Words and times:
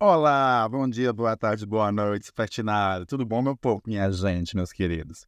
Olá, 0.00 0.68
bom 0.68 0.88
dia, 0.88 1.12
boa 1.12 1.36
tarde, 1.36 1.64
boa 1.64 1.92
noite, 1.92 2.32
Fertinado. 2.34 3.06
Tudo 3.06 3.24
bom, 3.24 3.40
meu 3.40 3.56
povo, 3.56 3.80
minha 3.86 4.10
gente, 4.10 4.56
meus 4.56 4.72
queridos? 4.72 5.24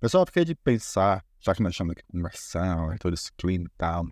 Pessoal, 0.00 0.26
fiquei 0.26 0.44
de 0.44 0.56
pensar, 0.56 1.24
já 1.40 1.54
que 1.54 1.62
nós 1.62 1.72
estamos 1.72 1.92
aqui 1.92 2.02
conversando, 2.10 2.98
todo 2.98 3.14
esse 3.14 3.32
clima 3.34 3.64
e 3.64 3.78
tal, 3.78 4.08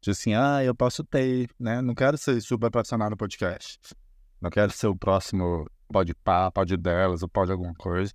de 0.00 0.10
assim, 0.10 0.32
ah, 0.32 0.64
eu 0.64 0.74
posso 0.74 1.04
ter, 1.04 1.50
né? 1.60 1.82
Não 1.82 1.94
quero 1.94 2.16
ser 2.16 2.40
super 2.40 2.70
profissional 2.70 3.10
no 3.10 3.16
podcast. 3.16 3.78
Não 4.40 4.48
quero 4.48 4.72
ser 4.72 4.86
o 4.86 4.96
próximo 4.96 5.70
pode 5.92 6.14
pá, 6.14 6.50
pode 6.50 6.74
delas, 6.78 7.22
ou 7.22 7.28
pode 7.28 7.52
alguma 7.52 7.74
coisa. 7.74 8.12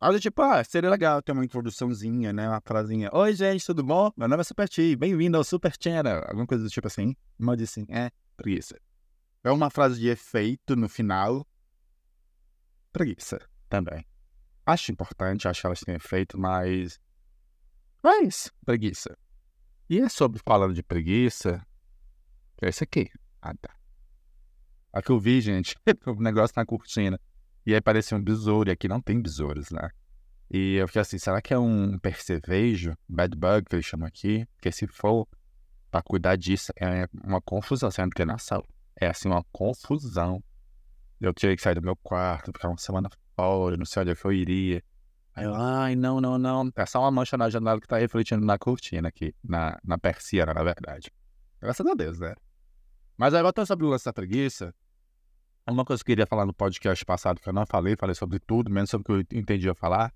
Aí, 0.00 0.18
tipo, 0.18 0.42
ah, 0.42 0.62
seria 0.64 0.90
legal 0.90 1.22
ter 1.22 1.30
uma 1.30 1.44
introduçãozinha, 1.44 2.32
né? 2.32 2.48
Uma 2.48 2.60
frasinha. 2.60 3.08
Oi, 3.12 3.32
gente, 3.32 3.64
tudo 3.64 3.84
bom? 3.84 4.10
Meu 4.16 4.26
nome 4.26 4.40
é 4.40 4.44
Super 4.44 4.68
T, 4.68 4.96
bem-vindo 4.96 5.36
ao 5.38 5.44
Super 5.44 5.72
Channel. 5.80 6.24
Alguma 6.26 6.48
coisa 6.48 6.64
do 6.64 6.68
tipo 6.68 6.88
assim. 6.88 7.14
Uma 7.38 7.54
assim, 7.54 7.86
é, 7.88 8.10
preguiça. 8.36 8.76
É 9.44 9.50
uma 9.50 9.70
frase 9.70 9.98
de 9.98 10.08
efeito 10.08 10.76
no 10.76 10.88
final. 10.88 11.46
Preguiça 12.92 13.40
também. 13.68 14.06
Acho 14.64 14.92
importante, 14.92 15.48
acho 15.48 15.60
que 15.60 15.66
elas 15.66 15.80
têm 15.80 15.96
efeito, 15.96 16.38
mas. 16.38 17.00
Mas, 18.02 18.52
preguiça. 18.64 19.16
E 19.90 19.98
é 19.98 20.08
sobre 20.08 20.40
falando 20.44 20.74
de 20.74 20.82
preguiça. 20.82 21.64
Que 22.56 22.66
é 22.66 22.68
esse 22.68 22.84
aqui. 22.84 23.10
Ah, 23.40 23.54
tá. 23.60 23.74
Aqui 24.92 25.10
eu 25.10 25.18
vi, 25.18 25.40
gente, 25.40 25.74
o 26.06 26.14
negócio 26.22 26.54
na 26.56 26.64
cortina. 26.64 27.18
E 27.66 27.74
aí 27.74 27.80
parecia 27.80 28.16
um 28.16 28.22
besouro, 28.22 28.68
e 28.68 28.72
aqui 28.72 28.86
não 28.86 29.00
tem 29.00 29.20
besouros, 29.20 29.70
né? 29.70 29.90
E 30.50 30.74
eu 30.74 30.86
fiquei 30.86 31.02
assim, 31.02 31.18
será 31.18 31.40
que 31.40 31.54
é 31.54 31.58
um 31.58 31.98
percevejo, 31.98 32.96
bad 33.08 33.36
bug, 33.36 33.64
que 33.68 33.76
eles 33.76 33.86
chamam 33.86 34.06
aqui? 34.06 34.46
Porque 34.54 34.70
se 34.70 34.86
for 34.86 35.26
para 35.90 36.02
cuidar 36.02 36.36
disso, 36.36 36.72
é 36.76 37.08
uma 37.24 37.40
confusão, 37.40 37.90
você 37.90 38.02
não 38.02 38.10
tem 38.10 38.26
noção. 38.26 38.62
É 38.96 39.06
assim, 39.06 39.28
uma 39.28 39.44
confusão. 39.52 40.42
Eu 41.20 41.32
tinha 41.32 41.54
que 41.54 41.62
sair 41.62 41.74
do 41.74 41.82
meu 41.82 41.96
quarto, 41.96 42.52
ficar 42.52 42.68
uma 42.68 42.78
semana 42.78 43.08
fora, 43.36 43.76
não 43.76 43.84
sei 43.84 44.02
onde 44.02 44.10
é 44.12 44.16
eu 44.22 44.32
iria. 44.32 44.82
Aí 45.34 45.44
eu, 45.44 45.54
ai, 45.54 45.96
não, 45.96 46.20
não, 46.20 46.38
não. 46.38 46.70
É 46.76 46.84
só 46.84 47.00
uma 47.00 47.10
mancha 47.10 47.36
na 47.36 47.48
janela 47.48 47.80
que 47.80 47.86
tá 47.86 47.98
refletindo 47.98 48.44
na 48.44 48.58
cortina 48.58 49.08
aqui, 49.08 49.34
na, 49.42 49.78
na 49.82 49.96
persiana, 49.96 50.52
na 50.52 50.62
verdade. 50.62 51.10
Graças 51.60 51.86
a 51.86 51.94
Deus, 51.94 52.18
né? 52.18 52.34
Mas 53.16 53.32
aí, 53.32 53.42
voltando 53.42 53.66
sobre 53.66 53.86
o 53.86 53.88
lance 53.88 54.04
da 54.04 54.12
preguiça, 54.12 54.74
uma 55.66 55.84
coisa 55.84 56.02
que 56.02 56.10
eu 56.10 56.12
queria 56.12 56.26
falar 56.26 56.44
no 56.44 56.52
podcast 56.52 57.04
passado 57.04 57.40
que 57.40 57.48
eu 57.48 57.52
não 57.52 57.64
falei, 57.64 57.96
falei 57.96 58.14
sobre 58.14 58.40
tudo, 58.40 58.70
menos 58.70 58.90
sobre 58.90 59.02
o 59.12 59.24
que 59.24 59.36
eu 59.36 59.38
entendia 59.38 59.74
falar, 59.74 60.12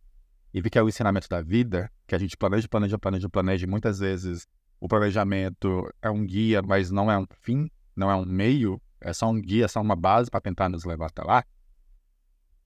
e 0.53 0.61
vi 0.61 0.69
que 0.69 0.78
é 0.78 0.83
o 0.83 0.89
ensinamento 0.89 1.28
da 1.28 1.41
vida, 1.41 1.91
que 2.06 2.15
a 2.15 2.19
gente 2.19 2.37
planeja, 2.37 2.69
planeja, 2.69 2.98
planeja, 2.98 3.28
planeja, 3.28 3.65
e 3.65 3.69
muitas 3.69 4.00
vezes 4.00 4.47
o 4.81 4.89
planejamento 4.89 5.89
é 6.03 6.11
um 6.11 6.27
guia, 6.27 6.61
mas 6.62 6.91
não 6.91 7.11
é 7.11 7.19
um 7.19 7.27
fim, 7.41 7.70
não 7.97 8.11
é 8.11 8.14
um 8.14 8.25
meio, 8.25 8.80
é 9.00 9.12
só 9.12 9.28
um 9.28 9.41
guia, 9.41 9.64
é 9.64 9.69
só 9.69 9.80
uma 9.80 9.97
base 9.97 10.30
para 10.30 10.41
tentar 10.41 10.69
nos 10.69 10.84
levar 10.84 11.06
até 11.06 11.22
lá. 11.22 11.44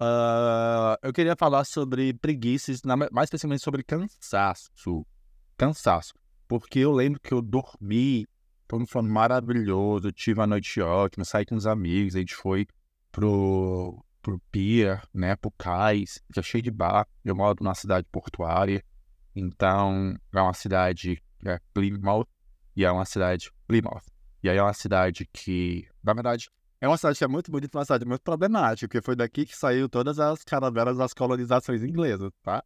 Uh, 0.01 0.97
eu 1.03 1.13
queria 1.13 1.37
falar 1.37 1.65
sobre 1.65 2.15
preguiças, 2.15 2.83
mais 2.83 3.27
especificamente 3.27 3.63
sobre 3.63 3.83
cansaço. 3.83 4.71
Cansaço. 5.57 6.15
Porque 6.49 6.81
eu 6.81 6.91
lembro 6.91 7.21
que 7.21 7.33
eu 7.33 7.41
dormi 7.43 8.27
foi 8.71 8.79
um 8.79 8.87
sono 8.87 9.09
maravilhoso, 9.13 10.13
tive 10.13 10.39
uma 10.39 10.47
noite 10.47 10.81
ótima, 10.81 11.25
saí 11.25 11.45
com 11.45 11.57
os 11.57 11.67
amigos, 11.67 12.15
a 12.15 12.21
gente 12.21 12.37
foi 12.37 12.69
pro, 13.11 14.01
pro 14.23 14.41
pier, 14.53 15.03
né, 15.13 15.35
pro 15.35 15.51
cais, 15.51 16.23
já 16.33 16.41
cheio 16.41 16.63
de 16.63 16.71
bar. 16.71 17.05
Eu 17.25 17.35
moro 17.35 17.57
numa 17.61 17.75
cidade 17.75 18.07
portuária, 18.13 18.81
então 19.35 20.17
é 20.33 20.41
uma 20.41 20.55
cidade, 20.55 21.21
é 21.45 21.59
Plymouth, 21.75 22.29
e 22.77 22.85
é 22.85 22.93
uma 22.93 23.05
cidade, 23.05 23.51
Plymouth, 23.67 24.05
e 24.43 24.49
aí 24.49 24.57
é 24.57 24.63
uma 24.63 24.73
cidade 24.73 25.29
que, 25.33 25.87
na 26.03 26.15
verdade, 26.15 26.49
é 26.81 26.89
uma 26.89 26.97
cidade 26.97 27.19
que 27.19 27.25
é 27.25 27.29
muito 27.29 27.51
bonita, 27.51 27.77
uma 27.77 27.85
cidade 27.85 28.07
muito 28.07 28.23
problemática, 28.23 28.89
porque 28.89 29.05
foi 29.05 29.15
daqui 29.15 29.45
que 29.45 29.57
saiu 29.57 29.89
todas 29.89 30.19
as 30.19 30.43
caravelas 30.43 30.97
das 30.97 31.13
colonizações 31.13 31.83
inglesas, 31.83 32.31
tá? 32.43 32.65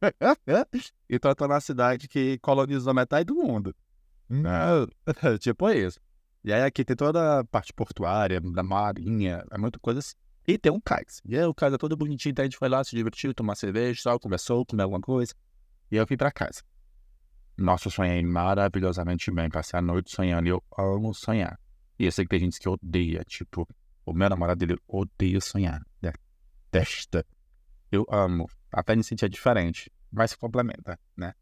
então 1.08 1.30
eu 1.30 1.36
tô 1.36 1.46
na 1.46 1.60
cidade 1.60 2.08
que 2.08 2.38
colonizou 2.38 2.94
metade 2.94 3.26
do 3.26 3.34
mundo. 3.34 3.74
Não, 4.28 4.88
tipo 5.38 5.68
isso. 5.70 6.00
E 6.42 6.52
aí 6.52 6.62
aqui 6.62 6.84
tem 6.84 6.96
toda 6.96 7.40
a 7.40 7.44
parte 7.44 7.72
portuária, 7.72 8.40
da 8.40 8.62
marinha, 8.62 9.44
é 9.50 9.58
muita 9.58 9.78
coisa 9.78 10.00
assim. 10.00 10.14
E 10.48 10.58
tem 10.58 10.72
um 10.72 10.80
cais. 10.80 11.20
E 11.24 11.38
aí 11.38 11.44
o 11.44 11.54
cais 11.54 11.72
é 11.72 11.78
todo 11.78 11.96
bonitinho, 11.96 12.32
então 12.32 12.42
a 12.42 12.46
gente 12.46 12.56
foi 12.56 12.68
lá, 12.68 12.82
se 12.82 12.96
divertiu, 12.96 13.32
tomar 13.32 13.54
cerveja, 13.54 14.00
só 14.02 14.18
conversou, 14.18 14.66
comeu 14.66 14.84
alguma 14.84 15.00
coisa. 15.00 15.34
E 15.90 15.96
eu 15.96 16.06
fui 16.06 16.16
pra 16.16 16.32
casa. 16.32 16.62
Nossa, 17.56 17.88
eu 17.88 17.92
sonhei 17.92 18.22
maravilhosamente 18.22 19.30
bem. 19.30 19.48
Passei 19.48 19.78
a 19.78 19.82
noite 19.82 20.10
sonhando 20.10 20.46
e 20.46 20.50
eu 20.50 20.62
amo 20.76 21.14
sonhar. 21.14 21.58
E 21.98 22.06
eu 22.06 22.12
sei 22.12 22.24
que 22.24 22.30
tem 22.30 22.40
gente 22.40 22.58
que 22.58 22.68
odeia, 22.68 23.22
tipo, 23.24 23.68
o 24.04 24.12
meu 24.12 24.28
namorado 24.28 24.58
dele 24.58 24.80
odeia 24.88 25.40
sonhar. 25.40 25.80
Detesta. 26.00 27.24
Eu 27.90 28.06
amo. 28.10 28.48
Até 28.72 28.96
me 28.96 29.04
sentia 29.04 29.28
diferente, 29.28 29.92
mas 30.10 30.30
se 30.30 30.38
complementa, 30.38 30.98
né? 31.16 31.34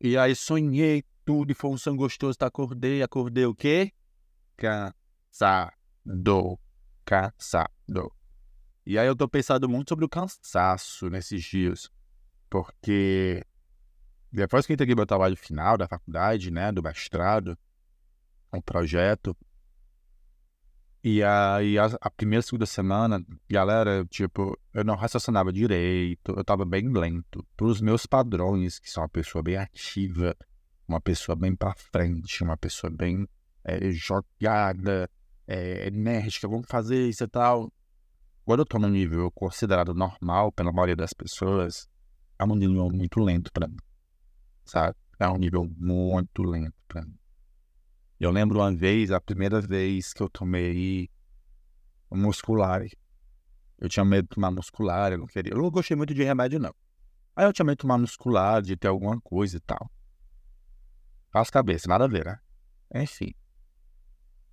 E 0.00 0.16
aí 0.18 0.34
sonhei 0.36 1.02
tudo 1.24 1.50
e 1.50 1.54
foi 1.54 1.70
um 1.70 1.78
sonho 1.78 1.96
gostoso. 1.96 2.36
Tá, 2.36 2.46
acordei, 2.46 3.02
acordei 3.02 3.46
o 3.46 3.54
quê? 3.54 3.92
Cansado. 4.56 5.72
Cansado. 7.04 8.12
E 8.84 8.98
aí 8.98 9.06
eu 9.06 9.16
tô 9.16 9.28
pensando 9.28 9.68
muito 9.68 9.88
sobre 9.88 10.04
o 10.04 10.08
cansaço 10.08 11.08
nesses 11.08 11.42
dias. 11.42 11.90
Porque 12.48 13.44
depois 14.36 14.66
que 14.66 14.72
eu 14.72 14.74
entreguei 14.74 14.94
meu 14.94 15.06
trabalho 15.06 15.36
final 15.36 15.78
da 15.78 15.88
faculdade, 15.88 16.50
né, 16.50 16.70
do 16.70 16.82
mestrado, 16.82 17.58
um 18.52 18.60
projeto, 18.60 19.36
e 21.02 21.22
aí 21.22 21.78
a, 21.78 21.86
a, 22.00 22.10
primeira, 22.10 22.42
segunda 22.42 22.66
semana, 22.66 23.24
galera, 23.48 24.04
tipo, 24.10 24.58
eu 24.74 24.82
não 24.82 24.96
raciocinava 24.96 25.52
direito, 25.52 26.34
eu 26.36 26.44
tava 26.44 26.64
bem 26.64 26.88
lento. 26.88 27.46
Pros 27.56 27.80
meus 27.80 28.06
padrões, 28.06 28.80
que 28.80 28.90
sou 28.90 29.04
uma 29.04 29.08
pessoa 29.08 29.40
bem 29.40 29.56
ativa, 29.56 30.36
uma 30.88 31.00
pessoa 31.00 31.36
bem 31.36 31.54
para 31.54 31.74
frente, 31.76 32.42
uma 32.42 32.56
pessoa 32.56 32.90
bem 32.90 33.24
é, 33.62 33.88
jogada, 33.92 35.08
é, 35.46 35.86
enérgica, 35.86 36.48
vamos 36.48 36.66
fazer 36.68 37.08
isso 37.08 37.22
e 37.22 37.28
tal. 37.28 37.72
Quando 38.44 38.60
eu 38.60 38.66
tô 38.66 38.76
no 38.78 38.88
nível 38.88 39.30
considerado 39.30 39.94
normal 39.94 40.50
pela 40.50 40.72
maioria 40.72 40.96
das 40.96 41.12
pessoas, 41.12 41.88
é 42.36 42.44
um 42.44 42.56
nível 42.56 42.90
muito 42.90 43.20
lento 43.20 43.52
para 43.52 43.68
mim, 43.68 43.76
sabe? 44.66 44.96
É 45.18 45.28
um 45.28 45.38
nível 45.38 45.70
muito 45.78 46.42
lento 46.42 46.74
para 46.86 47.02
mim. 47.02 47.16
Eu 48.20 48.30
lembro 48.30 48.58
uma 48.58 48.74
vez, 48.74 49.10
a 49.10 49.20
primeira 49.20 49.60
vez 49.60 50.12
que 50.12 50.22
eu 50.22 50.28
tomei 50.28 51.10
muscular. 52.10 52.82
Eu 53.78 53.88
tinha 53.88 54.04
medo 54.04 54.22
de 54.28 54.34
tomar 54.34 54.50
muscular, 54.50 55.12
eu 55.12 55.18
não 55.18 55.26
queria. 55.26 55.52
Eu 55.52 55.58
não 55.58 55.70
gostei 55.70 55.96
muito 55.96 56.14
de 56.14 56.22
remédio, 56.22 56.58
não. 56.58 56.74
Aí 57.34 57.44
eu 57.44 57.52
tinha 57.52 57.64
medo 57.64 57.76
de 57.76 57.82
tomar 57.82 57.98
muscular, 57.98 58.62
de 58.62 58.76
ter 58.76 58.88
alguma 58.88 59.20
coisa 59.20 59.58
e 59.58 59.60
tal. 59.60 59.90
Faz 61.30 61.50
cabeça, 61.50 61.86
nada 61.88 62.04
a 62.04 62.08
ver, 62.08 62.24
né? 62.24 62.38
Enfim. 62.94 63.34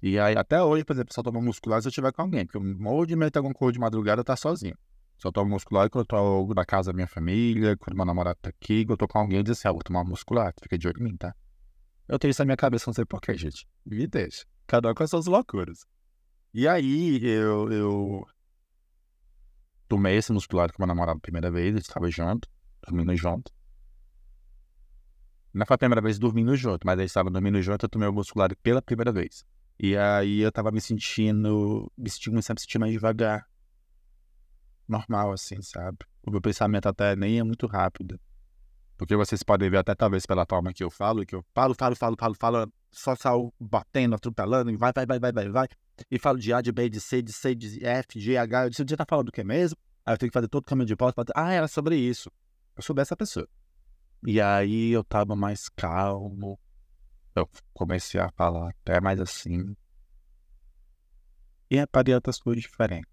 E 0.02 0.20
aí, 0.20 0.36
até 0.36 0.62
hoje, 0.62 0.84
por 0.84 0.92
exemplo, 0.92 1.14
só 1.14 1.24
tomo 1.24 1.42
muscular 1.42 1.82
se 1.82 1.88
eu 1.88 1.90
estiver 1.90 2.12
com 2.12 2.24
alguém, 2.24 2.46
porque 2.46 2.58
eu 2.58 2.64
morro 2.78 3.06
de 3.06 3.16
medo 3.16 3.32
de 3.32 3.38
alguma 3.38 3.56
coisa 3.56 3.72
de 3.72 3.80
madrugada 3.80 4.22
tá 4.22 4.36
sozinho. 4.36 4.78
Só 5.24 5.32
tomo 5.32 5.52
muscular 5.52 5.90
quando 5.90 6.04
eu 6.04 6.06
tô 6.06 6.54
na 6.54 6.66
casa 6.66 6.92
da 6.92 6.94
minha 6.94 7.08
família, 7.08 7.78
quando 7.78 7.96
meu 7.96 8.04
namorado 8.04 8.38
tá 8.42 8.50
aqui, 8.50 8.84
quando 8.84 8.92
eu 8.92 8.98
tô 8.98 9.08
com 9.08 9.20
alguém, 9.20 9.38
eu 9.38 9.44
diz 9.44 9.58
assim, 9.58 9.70
ah, 9.70 9.72
vou 9.72 9.82
tomar 9.82 10.04
muscular, 10.04 10.54
fica 10.62 10.78
de 10.78 10.86
olho 10.86 11.00
em 11.00 11.04
mim, 11.06 11.16
tá? 11.16 11.34
Eu 12.10 12.20
tenho 12.20 12.32
isso 12.32 12.42
na 12.42 12.46
minha 12.48 12.58
cabeça, 12.58 12.84
não 12.88 12.94
sei 12.94 13.06
porquê, 13.06 13.38
gente. 13.38 13.66
Me 13.86 14.06
deixa. 14.06 14.44
Cada 14.68 14.92
um 14.92 14.94
com 14.94 15.02
as 15.02 15.10
suas 15.10 15.26
loucuras. 15.26 15.86
E 16.54 16.68
aí, 16.68 17.24
eu, 17.24 17.72
eu 17.72 18.28
tomei 19.88 20.18
esse 20.18 20.34
muscular 20.34 20.70
com 20.74 20.84
meu 20.84 20.88
namorado 20.88 21.20
a 21.20 21.22
primeira 21.22 21.50
vez, 21.50 21.74
a 21.74 21.78
gente 21.78 21.88
estava 21.88 22.12
junto, 22.12 22.50
dormindo 22.86 23.16
junto. 23.16 23.50
Não 25.54 25.66
foi 25.66 25.76
a 25.76 25.78
primeira 25.78 26.02
vez 26.02 26.20
dormindo 26.20 26.54
junto, 26.58 26.86
mas 26.86 27.00
aí 27.00 27.06
estava 27.06 27.30
dormindo 27.30 27.62
junto, 27.62 27.86
eu 27.86 27.90
tomei 27.90 28.10
o 28.10 28.14
muscular 28.14 28.54
pela 28.58 28.82
primeira 28.82 29.14
vez. 29.14 29.46
E 29.80 29.96
aí 29.96 30.42
eu 30.42 30.52
tava 30.52 30.70
me 30.70 30.82
sentindo, 30.82 31.90
me 31.98 32.10
sentindo, 32.10 32.36
me 32.36 32.44
sentir 32.44 32.78
mais 32.78 32.92
devagar. 32.92 33.53
Normal, 34.94 35.32
assim, 35.32 35.60
sabe? 35.62 35.98
O 36.24 36.30
meu 36.30 36.40
pensamento 36.40 36.88
até 36.88 37.16
nem 37.16 37.40
é 37.40 37.44
muito 37.44 37.66
rápido. 37.66 38.20
Porque 38.96 39.16
vocês 39.16 39.42
podem 39.42 39.70
ver 39.70 39.78
até 39.78 39.96
talvez 39.96 40.24
pela 40.26 40.46
forma 40.48 40.72
que 40.72 40.84
eu 40.84 40.92
falo, 40.92 41.26
que 41.26 41.36
eu 41.36 41.44
falo, 41.54 41.74
falo, 41.74 41.96
falo, 41.96 42.16
falo, 42.18 42.36
falo, 42.40 42.74
só 42.92 43.16
saio 43.16 43.52
batendo, 43.60 44.16
atropelando, 44.16 44.70
e 44.70 44.78
vai, 44.78 44.94
vai, 44.94 45.06
vai, 45.06 45.20
vai, 45.20 45.32
vai, 45.32 45.50
vai. 45.50 45.68
E 46.12 46.20
falo 46.20 46.38
de 46.38 46.54
A, 46.54 46.62
de 46.62 46.72
B, 46.72 46.90
de 46.90 47.02
C, 47.02 47.22
de 47.24 47.34
C, 47.34 47.56
de 47.56 47.84
F, 47.84 48.20
de 48.20 48.38
H. 48.38 48.66
Eu 48.66 48.70
disse, 48.70 48.82
o 48.84 48.86
dia 48.86 48.96
tá 48.96 49.06
falando 49.08 49.26
do 49.26 49.32
que 49.32 49.44
mesmo? 49.44 49.78
Aí 50.06 50.14
eu 50.14 50.18
tenho 50.18 50.30
que 50.30 50.34
fazer 50.34 50.48
todo 50.48 50.62
o 50.62 50.66
caminho 50.66 50.86
de 50.86 50.96
volta. 50.96 51.24
Ah, 51.36 51.52
era 51.52 51.68
sobre 51.68 51.96
isso. 51.96 52.32
Eu 52.78 52.84
sou 52.84 52.96
dessa 52.96 53.18
pessoa. 53.18 53.48
E 54.26 54.40
aí 54.40 54.92
eu 54.92 55.04
tava 55.04 55.36
mais 55.36 55.70
calmo. 55.70 56.60
Eu 57.36 57.50
comecei 57.74 58.20
a 58.20 58.30
falar 58.30 58.70
até 58.70 59.02
mais 59.02 59.20
assim. 59.20 59.76
E 61.70 61.78
reparei 61.78 62.14
outras 62.14 62.40
coisas 62.40 62.62
diferentes. 62.62 63.13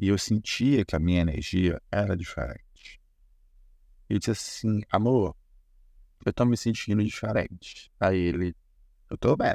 E 0.00 0.08
eu 0.08 0.16
sentia 0.16 0.82
que 0.82 0.96
a 0.96 0.98
minha 0.98 1.20
energia 1.20 1.80
era 1.92 2.16
diferente. 2.16 2.98
E 4.08 4.18
disse 4.18 4.30
assim, 4.30 4.80
amor, 4.90 5.36
eu 6.24 6.32
tô 6.32 6.46
me 6.46 6.56
sentindo 6.56 7.04
diferente. 7.04 7.92
Aí 8.00 8.18
ele, 8.18 8.56
eu 9.10 9.18
tô 9.18 9.36
bem. 9.36 9.54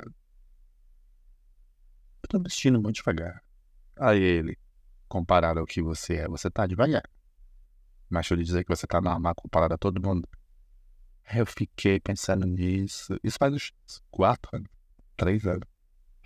Eu 2.21 2.29
tô 2.29 2.37
me 2.37 2.47
sentindo 2.47 2.79
muito 2.79 2.97
devagar. 2.97 3.43
Aí 3.95 4.21
ele, 4.21 4.55
comparado 5.07 5.59
ao 5.59 5.65
que 5.65 5.81
você 5.81 6.17
é, 6.17 6.27
você 6.27 6.51
tá 6.51 6.67
devagar. 6.67 7.09
Mas 8.07 8.29
eu 8.29 8.37
lhe 8.37 8.43
dizer 8.43 8.63
que 8.63 8.69
você 8.69 8.85
tá 8.85 9.01
normal 9.01 9.33
comparado 9.33 9.73
a 9.73 9.77
todo 9.79 9.99
mundo. 9.99 10.29
Eu 11.33 11.47
fiquei 11.47 11.99
pensando 11.99 12.45
nisso. 12.45 13.19
Isso 13.23 13.37
faz 13.39 13.51
uns 13.51 13.73
quatro 14.11 14.55
anos, 14.55 14.69
três 15.17 15.43
anos. 15.47 15.67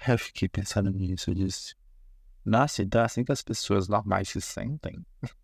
Eu 0.06 0.20
fiquei 0.20 0.50
pensando 0.50 0.92
nisso. 0.92 1.30
Eu 1.30 1.36
disse: 1.36 1.74
Nossa, 2.46 2.82
então 2.82 3.04
assim 3.04 3.24
que 3.24 3.32
as 3.32 3.42
pessoas 3.42 3.88
normais 3.88 4.30
se 4.30 4.42
sentem. 4.42 5.06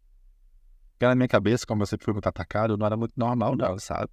Porque 0.93 1.05
na 1.05 1.15
minha 1.15 1.27
cabeça, 1.27 1.65
como 1.65 1.81
eu 1.81 1.85
sempre 1.85 2.05
fui 2.05 2.13
muito 2.13 2.27
atacado, 2.27 2.77
não 2.77 2.85
era 2.85 2.95
muito 2.95 3.13
normal, 3.17 3.55
não, 3.55 3.77
sabe? 3.77 4.09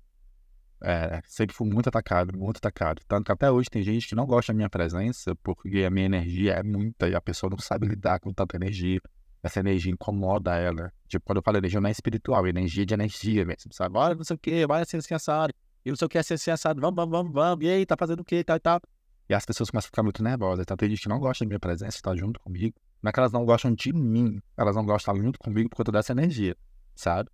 É, 0.85 1.23
sempre 1.27 1.55
fui 1.55 1.69
muito 1.69 1.89
atacado, 1.89 2.37
muito 2.37 2.57
atacado. 2.57 3.01
Tanto 3.07 3.27
que 3.27 3.33
até 3.33 3.49
hoje 3.49 3.71
tem 3.71 3.83
gente 3.83 4.09
que 4.09 4.17
não 4.17 4.27
gosta 4.27 4.53
da 4.53 4.57
minha 4.57 4.69
presença 4.69 5.35
porque 5.37 5.85
a 5.85 5.91
minha 5.91 6.07
energia 6.07 6.55
é 6.55 6.63
muita 6.63 7.09
e 7.09 7.15
a 7.15 7.21
pessoa 7.21 7.51
não 7.51 7.59
sabe 7.59 7.87
lidar 7.95 8.19
com 8.19 8.33
tanta 8.33 8.57
energia. 8.57 9.01
Essa 9.43 9.61
energia 9.61 9.93
incomoda 9.93 10.57
ela. 10.57 10.93
Tipo, 11.07 11.25
quando 11.25 11.37
eu 11.37 11.43
falo 11.43 11.59
energia, 11.59 11.81
não 11.81 11.89
é 11.89 11.93
espiritual, 11.93 12.47
é 12.47 12.51
energia 12.51 12.85
de 12.85 12.95
energia 12.95 13.45
mesmo, 13.45 13.73
sabe? 13.73 13.97
Olha, 13.97 14.15
não 14.15 14.25
sei 14.25 14.35
o 14.35 14.39
que, 14.39 14.67
vai 14.67 14.85
ser 14.85 14.97
assim 14.97 15.15
assado. 15.15 15.55
E 15.85 15.91
não 15.91 15.97
sei 15.97 16.07
o 16.07 16.09
que 16.09 16.19
é 16.19 16.23
ser 16.23 16.35
assim 16.35 16.51
assado. 16.51 16.81
Vamos, 16.81 16.97
vamos, 16.97 17.13
vamos, 17.13 17.33
vamos. 17.33 17.65
E 17.65 17.69
aí, 17.69 17.87
tá 17.87 17.97
fazendo 17.97 18.21
o 18.21 18.25
que, 18.25 18.43
tal 18.43 18.57
e 18.57 18.61
tal. 18.61 18.81
E 19.33 19.35
as 19.35 19.47
pessoas 19.47 19.71
começam 19.71 19.87
a 19.87 19.91
ficar 19.91 20.03
muito 20.03 20.23
nervosas. 20.23 20.63
Então 20.63 20.77
tem 20.77 20.91
gente 20.91 21.01
que 21.01 21.09
não 21.09 21.19
gosta 21.19 21.43
da 21.43 21.49
minha 21.49 21.59
presença, 21.59 21.97
está 21.97 22.15
junto 22.15 22.39
comigo. 22.39 22.79
Não 23.03 23.09
é 23.09 23.13
que 23.13 23.19
elas 23.19 23.33
não 23.33 23.47
gostam 23.47 23.73
de 23.73 23.91
mim. 23.91 24.43
Elas 24.55 24.77
não 24.77 24.85
gostam 24.85 25.15
de 25.15 25.21
estar 25.21 25.27
junto 25.27 25.39
comigo 25.39 25.71
por 25.71 25.77
conta 25.77 25.91
dessa 25.91 26.13
energia, 26.13 26.55
sabe? 26.95 27.31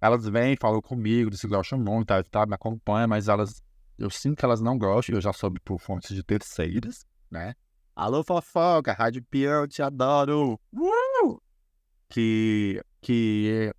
Elas 0.00 0.26
vêm, 0.26 0.56
falam 0.58 0.80
comigo, 0.80 1.36
se 1.36 1.46
gostam 1.46 1.78
muito, 1.78 2.06
tá, 2.06 2.22
tá, 2.22 2.46
me 2.46 2.54
acompanham, 2.54 3.08
mas 3.08 3.28
elas. 3.28 3.62
Eu 3.98 4.08
sinto 4.08 4.38
que 4.38 4.44
elas 4.46 4.62
não 4.62 4.78
gostam, 4.78 5.16
eu 5.16 5.20
já 5.20 5.34
soube 5.34 5.60
por 5.60 5.78
fontes 5.78 6.16
de 6.16 6.22
terceiras, 6.22 7.04
né? 7.30 7.54
Alô, 7.94 8.24
fofoca, 8.24 8.94
Rádio 8.94 9.22
Peão, 9.24 9.68
te 9.68 9.82
adoro! 9.82 10.58
Uh! 10.72 11.38
Que. 12.08 12.82
Que. 13.02 13.70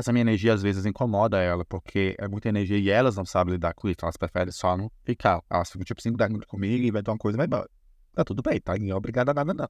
Essa 0.00 0.14
minha 0.14 0.22
energia 0.22 0.54
às 0.54 0.62
vezes 0.62 0.86
incomoda 0.86 1.38
ela, 1.42 1.62
porque 1.62 2.16
é 2.18 2.26
muita 2.26 2.48
energia 2.48 2.78
e 2.78 2.88
elas 2.88 3.16
não 3.16 3.26
sabem 3.26 3.52
lidar 3.52 3.74
com 3.74 3.86
isso. 3.86 3.98
Elas 4.00 4.16
preferem 4.16 4.50
só 4.50 4.74
não 4.74 4.90
ficar. 5.04 5.42
Elas 5.50 5.70
ficam 5.70 5.84
tipo 5.84 6.00
5 6.00 6.16
minutos 6.16 6.48
comigo 6.48 6.82
e 6.82 6.90
vai 6.90 7.02
dar 7.02 7.12
uma 7.12 7.18
coisa 7.18 7.36
e 7.36 7.38
vai 7.38 7.46
embora. 7.46 7.68
Tá 8.14 8.24
tudo 8.24 8.40
bem, 8.42 8.58
tá? 8.58 8.72
Ninguém 8.72 8.92
é 8.92 8.94
obrigado 8.94 9.28
a 9.28 9.34
nada, 9.34 9.52
não. 9.52 9.68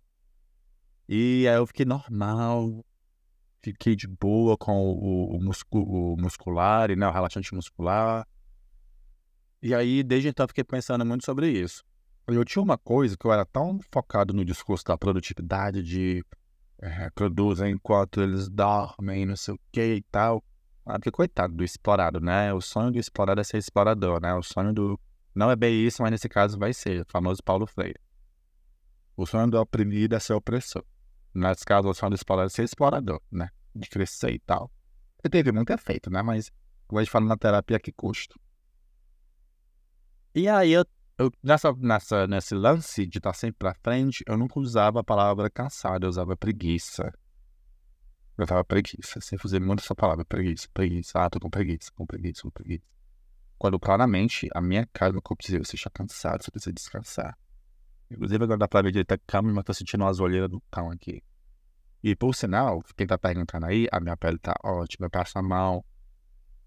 E 1.09 1.49
aí 1.49 1.57
eu 1.57 1.67
fiquei 1.67 1.85
normal, 1.85 2.85
fiquei 3.61 3.97
de 3.97 4.07
boa 4.07 4.57
com 4.57 4.79
o, 4.81 5.37
o, 5.37 5.43
muscu, 5.43 5.81
o 5.81 6.17
muscular, 6.17 6.97
né, 6.97 7.09
o 7.09 7.11
relaxante 7.11 7.53
muscular. 7.53 8.25
E 9.61 9.75
aí, 9.75 10.05
desde 10.05 10.29
então, 10.29 10.47
fiquei 10.47 10.63
pensando 10.63 11.05
muito 11.05 11.25
sobre 11.25 11.51
isso. 11.51 11.83
Eu 12.29 12.45
tinha 12.45 12.63
uma 12.63 12.79
coisa 12.79 13.17
que 13.17 13.27
eu 13.27 13.33
era 13.33 13.45
tão 13.45 13.81
focado 13.91 14.33
no 14.33 14.45
discurso 14.45 14.85
da 14.85 14.97
produtividade, 14.97 15.83
de 15.83 16.25
é, 16.83 17.11
produzem 17.11 17.73
enquanto 17.73 18.21
eles 18.21 18.49
dormem, 18.49 19.27
não 19.27 19.37
sei 19.37 19.55
o 19.55 19.61
que 19.71 19.95
e 19.97 20.03
tal. 20.11 20.43
Ah, 20.85 20.95
porque 20.95 21.11
coitado 21.11 21.55
do 21.55 21.63
explorado, 21.63 22.21
né? 22.21 22.53
O 22.55 22.61
sonho 22.61 22.91
do 22.91 22.99
explorado 22.99 23.41
é 23.41 23.45
ser 23.45 23.59
explorador, 23.59 24.21
né? 24.21 24.35
O 24.35 24.43
sonho 24.43 24.73
do. 24.73 24.99
Não 25.35 25.51
é 25.51 25.57
bem 25.57 25.87
isso, 25.87 26.03
mas 26.03 26.11
nesse 26.11 26.29
caso 26.29 26.59
vai 26.59 26.73
ser, 26.73 27.03
o 27.03 27.07
famoso 27.09 27.43
Paulo 27.45 27.67
Freire. 27.67 28.01
O 29.17 29.27
sonho 29.27 29.49
do 29.49 29.61
oprimido 29.61 30.15
é 30.17 30.19
ser 30.19 30.33
opressor. 30.33 30.85
Nesse 31.35 31.65
caso, 31.65 31.89
o 31.89 31.95
sonho 31.95 32.11
do 32.11 32.17
explorador 32.17 32.47
é 32.47 32.55
ser 32.55 32.65
explorador, 32.65 33.21
né? 33.31 33.51
De 33.75 33.89
crescer 33.89 34.33
e 34.33 34.39
tal. 34.41 34.71
E 35.23 35.29
teve 35.29 35.53
muito 35.53 35.71
efeito, 35.73 36.11
né? 36.11 36.23
Mas, 36.23 36.51
como 36.89 36.99
a 36.99 37.05
gente 37.05 37.13
fala 37.13 37.27
na 37.27 37.37
terapia, 37.37 37.79
que 37.79 37.93
custo. 37.93 38.41
E 40.35 40.49
aí, 40.49 40.73
eu, 40.73 40.85
eu, 41.21 41.31
nessa, 41.43 41.71
nessa, 41.75 42.27
nesse 42.27 42.55
lance 42.55 43.07
de 43.07 43.19
estar 43.19 43.35
sempre 43.35 43.59
pra 43.59 43.75
frente, 43.75 44.25
eu 44.27 44.39
nunca 44.39 44.59
usava 44.59 45.01
a 45.01 45.05
palavra 45.05 45.51
cansado, 45.51 46.05
eu 46.05 46.09
usava 46.09 46.35
preguiça. 46.35 47.13
Eu 48.39 48.47
tava 48.47 48.65
preguiça, 48.65 49.21
sempre 49.21 49.47
usei 49.47 49.61
muito 49.61 49.81
essa 49.81 49.95
palavra, 49.95 50.25
preguiça, 50.25 50.67
preguiça. 50.73 51.21
Ah, 51.21 51.29
tô 51.29 51.39
com 51.39 51.51
preguiça, 51.51 51.93
com 51.95 52.07
preguiça, 52.07 52.41
com 52.41 52.51
preguiça. 52.51 52.87
Quando 53.59 53.79
claramente 53.79 54.49
a 54.55 54.63
minha 54.63 54.89
cara 54.95 55.13
no 55.13 55.21
corpo 55.21 55.43
dizia, 55.43 55.59
você 55.59 55.77
está 55.77 55.91
cansado, 55.91 56.43
você 56.43 56.51
precisa 56.51 56.73
descansar. 56.73 57.37
Inclusive 58.11 58.43
agora 58.43 58.59
dá 58.59 58.67
pra 58.67 58.81
ver 58.81 58.91
direito 58.91 59.13
a 59.13 59.19
câmera, 59.19 59.57
mas 59.57 59.65
tô 59.65 59.75
sentindo 59.75 60.03
umas 60.03 60.21
olheiras 60.21 60.49
do 60.49 60.63
cão 60.71 60.91
aqui. 60.91 61.23
E 62.03 62.17
por 62.17 62.35
sinal, 62.35 62.83
quem 62.97 63.07
tá 63.07 63.19
perguntando 63.19 63.67
aí, 63.67 63.87
a 63.93 64.01
minha 64.01 64.17
pele 64.17 64.39
tá 64.39 64.55
ótima, 64.65 65.11
passa 65.11 65.43
mão. 65.43 65.85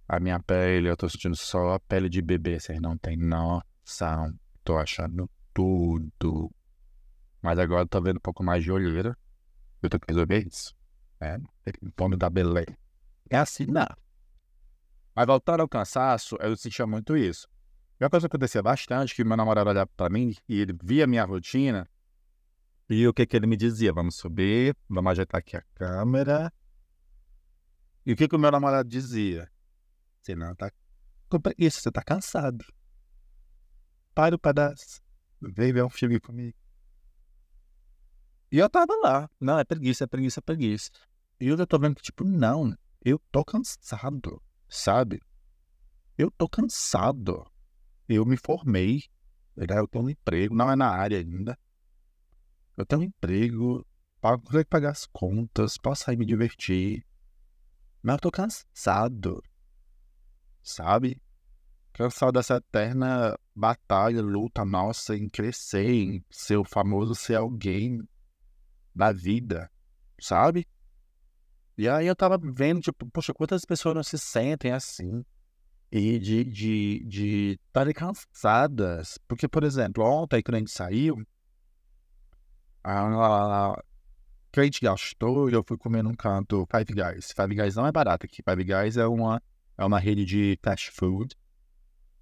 A 0.07 0.19
minha 0.19 0.39
pele, 0.39 0.89
eu 0.89 0.95
tô 0.95 1.09
sentindo 1.09 1.35
só 1.35 1.73
a 1.73 1.79
pele 1.79 2.07
de 2.07 2.21
bebê, 2.21 2.59
vocês 2.59 2.79
não 2.79 2.95
tem 2.95 3.17
noção. 3.17 4.31
Tô 4.63 4.77
achando 4.77 5.29
tudo. 5.53 6.51
Mas 7.41 7.59
agora 7.59 7.85
tô 7.87 8.01
vendo 8.01 8.17
um 8.17 8.21
pouco 8.21 8.43
mais 8.43 8.63
de 8.63 8.71
olheira. 8.71 9.17
Eu 9.81 9.89
tenho 9.89 9.99
que 9.99 10.07
resolver 10.07 10.47
isso. 10.47 10.73
É, 11.19 11.37
ponto 11.95 12.17
da 12.17 12.29
beleza. 12.29 12.77
É 13.29 13.37
assim, 13.37 13.65
não. 13.65 13.87
Mas 15.15 15.27
voltando 15.27 15.61
ao 15.61 15.69
cansaço, 15.69 16.35
eu 16.39 16.55
sentia 16.55 16.87
muito 16.87 17.15
isso. 17.15 17.47
E 17.99 18.03
uma 18.03 18.09
coisa 18.09 18.27
que 18.27 18.35
acontecia 18.35 18.63
bastante, 18.63 19.13
que 19.15 19.23
meu 19.23 19.37
namorado 19.37 19.69
olhava 19.69 19.89
pra 19.95 20.09
mim 20.09 20.35
e 20.47 20.59
ele 20.59 20.75
via 20.83 21.05
minha 21.05 21.23
rotina, 21.23 21.87
e 22.89 23.07
o 23.07 23.13
que 23.13 23.25
que 23.25 23.35
ele 23.37 23.47
me 23.47 23.55
dizia? 23.55 23.93
Vamos 23.93 24.15
subir, 24.15 24.75
vamos 24.89 25.11
ajeitar 25.11 25.39
aqui 25.39 25.55
a 25.55 25.63
câmera. 25.73 26.51
E 28.05 28.13
o 28.13 28.15
que 28.15 28.27
que 28.27 28.35
o 28.35 28.39
meu 28.39 28.51
namorado 28.51 28.87
dizia? 28.87 29.49
Você 30.21 30.35
não 30.35 30.53
tá 30.55 30.71
preguiça, 31.41 31.79
você 31.79 31.91
tá 31.91 32.03
cansado. 32.03 32.63
Para 34.13 34.35
o 34.35 34.39
pedaço. 34.39 35.01
Vem 35.41 35.73
ver 35.73 35.83
um 35.83 35.89
filme 35.89 36.19
comigo. 36.19 36.57
E 38.51 38.59
eu 38.59 38.69
tava 38.69 38.93
lá. 39.01 39.29
Não, 39.39 39.57
é 39.57 39.63
preguiça, 39.63 40.03
é 40.03 40.07
preguiça, 40.07 40.39
é 40.39 40.43
preguiça. 40.43 40.91
E 41.39 41.47
eu 41.47 41.65
tô 41.65 41.79
vendo 41.79 41.95
que, 41.95 42.03
tipo, 42.03 42.23
não, 42.23 42.77
eu 43.03 43.19
tô 43.31 43.43
cansado, 43.43 44.41
sabe? 44.69 45.19
Eu 46.17 46.29
tô 46.29 46.47
cansado. 46.47 47.45
Eu 48.07 48.25
me 48.25 48.37
formei, 48.37 49.03
né? 49.55 49.65
eu 49.77 49.87
tenho 49.87 50.05
um 50.05 50.09
emprego, 50.09 50.53
não 50.53 50.71
é 50.71 50.75
na 50.75 50.87
área 50.87 51.17
ainda. 51.17 51.57
Eu 52.77 52.85
tenho 52.85 53.01
um 53.01 53.05
emprego, 53.05 53.85
consigo 54.21 54.65
pagar 54.69 54.91
as 54.91 55.05
contas, 55.07 55.77
posso 55.77 56.03
sair 56.03 56.17
me 56.17 56.25
divertir. 56.25 57.05
Mas 58.03 58.15
eu 58.15 58.19
tô 58.19 58.31
cansado. 58.31 59.43
Sabe? 60.61 61.19
Cansado 61.93 62.31
dessa 62.31 62.55
eterna 62.55 63.37
batalha, 63.55 64.21
luta 64.21 64.65
nossa 64.65 65.15
em 65.15 65.29
crescer, 65.29 65.87
em 65.87 66.25
ser 66.31 66.57
o 66.57 66.63
famoso 66.63 67.13
ser 67.13 67.35
alguém 67.35 67.99
da 68.95 69.11
vida, 69.11 69.69
sabe? 70.19 70.67
E 71.77 71.87
aí 71.87 72.07
eu 72.07 72.15
tava 72.15 72.37
vendo, 72.37 72.81
tipo, 72.81 73.05
poxa, 73.11 73.33
quantas 73.33 73.65
pessoas 73.65 73.95
não 73.95 74.03
se 74.03 74.17
sentem 74.17 74.71
assim? 74.71 75.23
E 75.91 76.17
de 76.17 76.43
de 76.43 77.05
de 77.07 77.59
estarem 77.67 77.93
cansadas. 77.93 79.19
Porque, 79.27 79.47
por 79.47 79.63
exemplo, 79.63 80.03
ontem 80.03 80.41
quando 80.41 80.55
a 80.55 80.59
gente 80.59 80.71
saiu, 80.71 81.23
a, 82.83 83.73
a 83.73 84.63
gente 84.63 84.81
gastou 84.81 85.49
e 85.49 85.53
eu 85.53 85.63
fui 85.63 85.77
comer 85.77 86.03
num 86.03 86.15
canto 86.15 86.67
Five 86.71 86.93
Guys. 86.93 87.31
Five 87.31 87.55
Guys 87.55 87.75
não 87.75 87.87
é 87.87 87.91
barato 87.91 88.25
aqui. 88.25 88.41
Five 88.43 88.63
Guys 88.63 88.97
é 88.97 89.05
uma, 89.07 89.41
é 89.77 89.85
uma 89.85 89.99
rede 89.99 90.25
de 90.25 90.59
fast 90.63 90.91
food, 90.91 91.35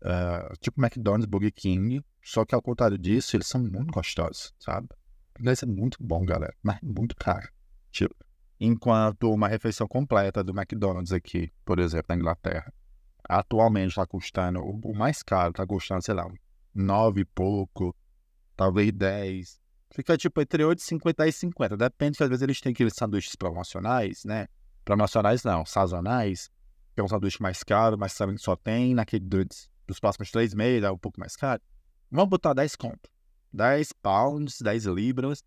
uh, 0.03 0.55
tipo 0.59 0.81
McDonald's, 0.81 1.25
Burger 1.25 1.53
King. 1.53 2.03
Só 2.23 2.45
que 2.45 2.53
ao 2.53 2.61
contrário 2.61 2.97
disso, 2.97 3.35
eles 3.35 3.47
são 3.47 3.61
muito 3.61 3.91
gostosos, 3.91 4.53
sabe? 4.59 4.87
Guys 5.39 5.63
é 5.63 5.65
muito 5.65 5.97
bom, 5.99 6.23
galera, 6.23 6.53
mas 6.61 6.79
muito 6.83 7.15
caro. 7.15 7.49
Tipo, 7.89 8.15
enquanto 8.59 9.31
uma 9.31 9.47
refeição 9.47 9.87
completa 9.87 10.43
do 10.43 10.51
McDonald's 10.51 11.11
aqui, 11.11 11.51
por 11.65 11.79
exemplo, 11.79 12.07
na 12.09 12.15
Inglaterra, 12.15 12.71
atualmente 13.27 13.89
está 13.89 14.05
custando, 14.05 14.61
o 14.61 14.93
mais 14.93 15.23
caro 15.23 15.51
está 15.51 15.65
custando, 15.65 16.03
sei 16.03 16.13
lá, 16.13 16.29
nove 16.73 17.21
e 17.21 17.25
pouco, 17.25 17.95
talvez 18.55 18.91
dez. 18.91 19.59
Fica 19.93 20.15
tipo 20.17 20.39
entre 20.39 20.63
8,50 20.63 21.27
e 21.27 21.31
50. 21.31 21.77
Depende 21.77 22.17
que 22.17 22.23
às 22.23 22.29
vezes 22.29 22.41
eles 22.43 22.61
têm 22.61 22.71
aqueles 22.71 22.93
sanduíches 22.93 23.35
promocionais, 23.35 24.23
né? 24.23 24.47
Promocionais 24.85 25.43
não, 25.43 25.65
sazonais, 25.65 26.49
que 26.93 27.01
é 27.01 27.03
um 27.03 27.07
sanduíche 27.07 27.41
mais 27.41 27.63
caro, 27.63 27.97
mas 27.97 28.13
sabem 28.13 28.35
que 28.35 28.41
só 28.41 28.55
tem 28.55 28.93
naquele 28.93 29.25
dos 29.91 29.99
próximos 29.99 30.31
três 30.31 30.53
meses, 30.53 30.83
é 30.83 30.91
um 30.91 30.97
pouco 30.97 31.19
mais 31.19 31.35
caro. 31.35 31.61
Vamos 32.09 32.29
botar 32.29 32.53
10 32.53 32.75
conto. 32.75 33.09
10 33.53 33.93
pounds, 33.93 34.59
10 34.61 34.85
libras. 34.85 35.43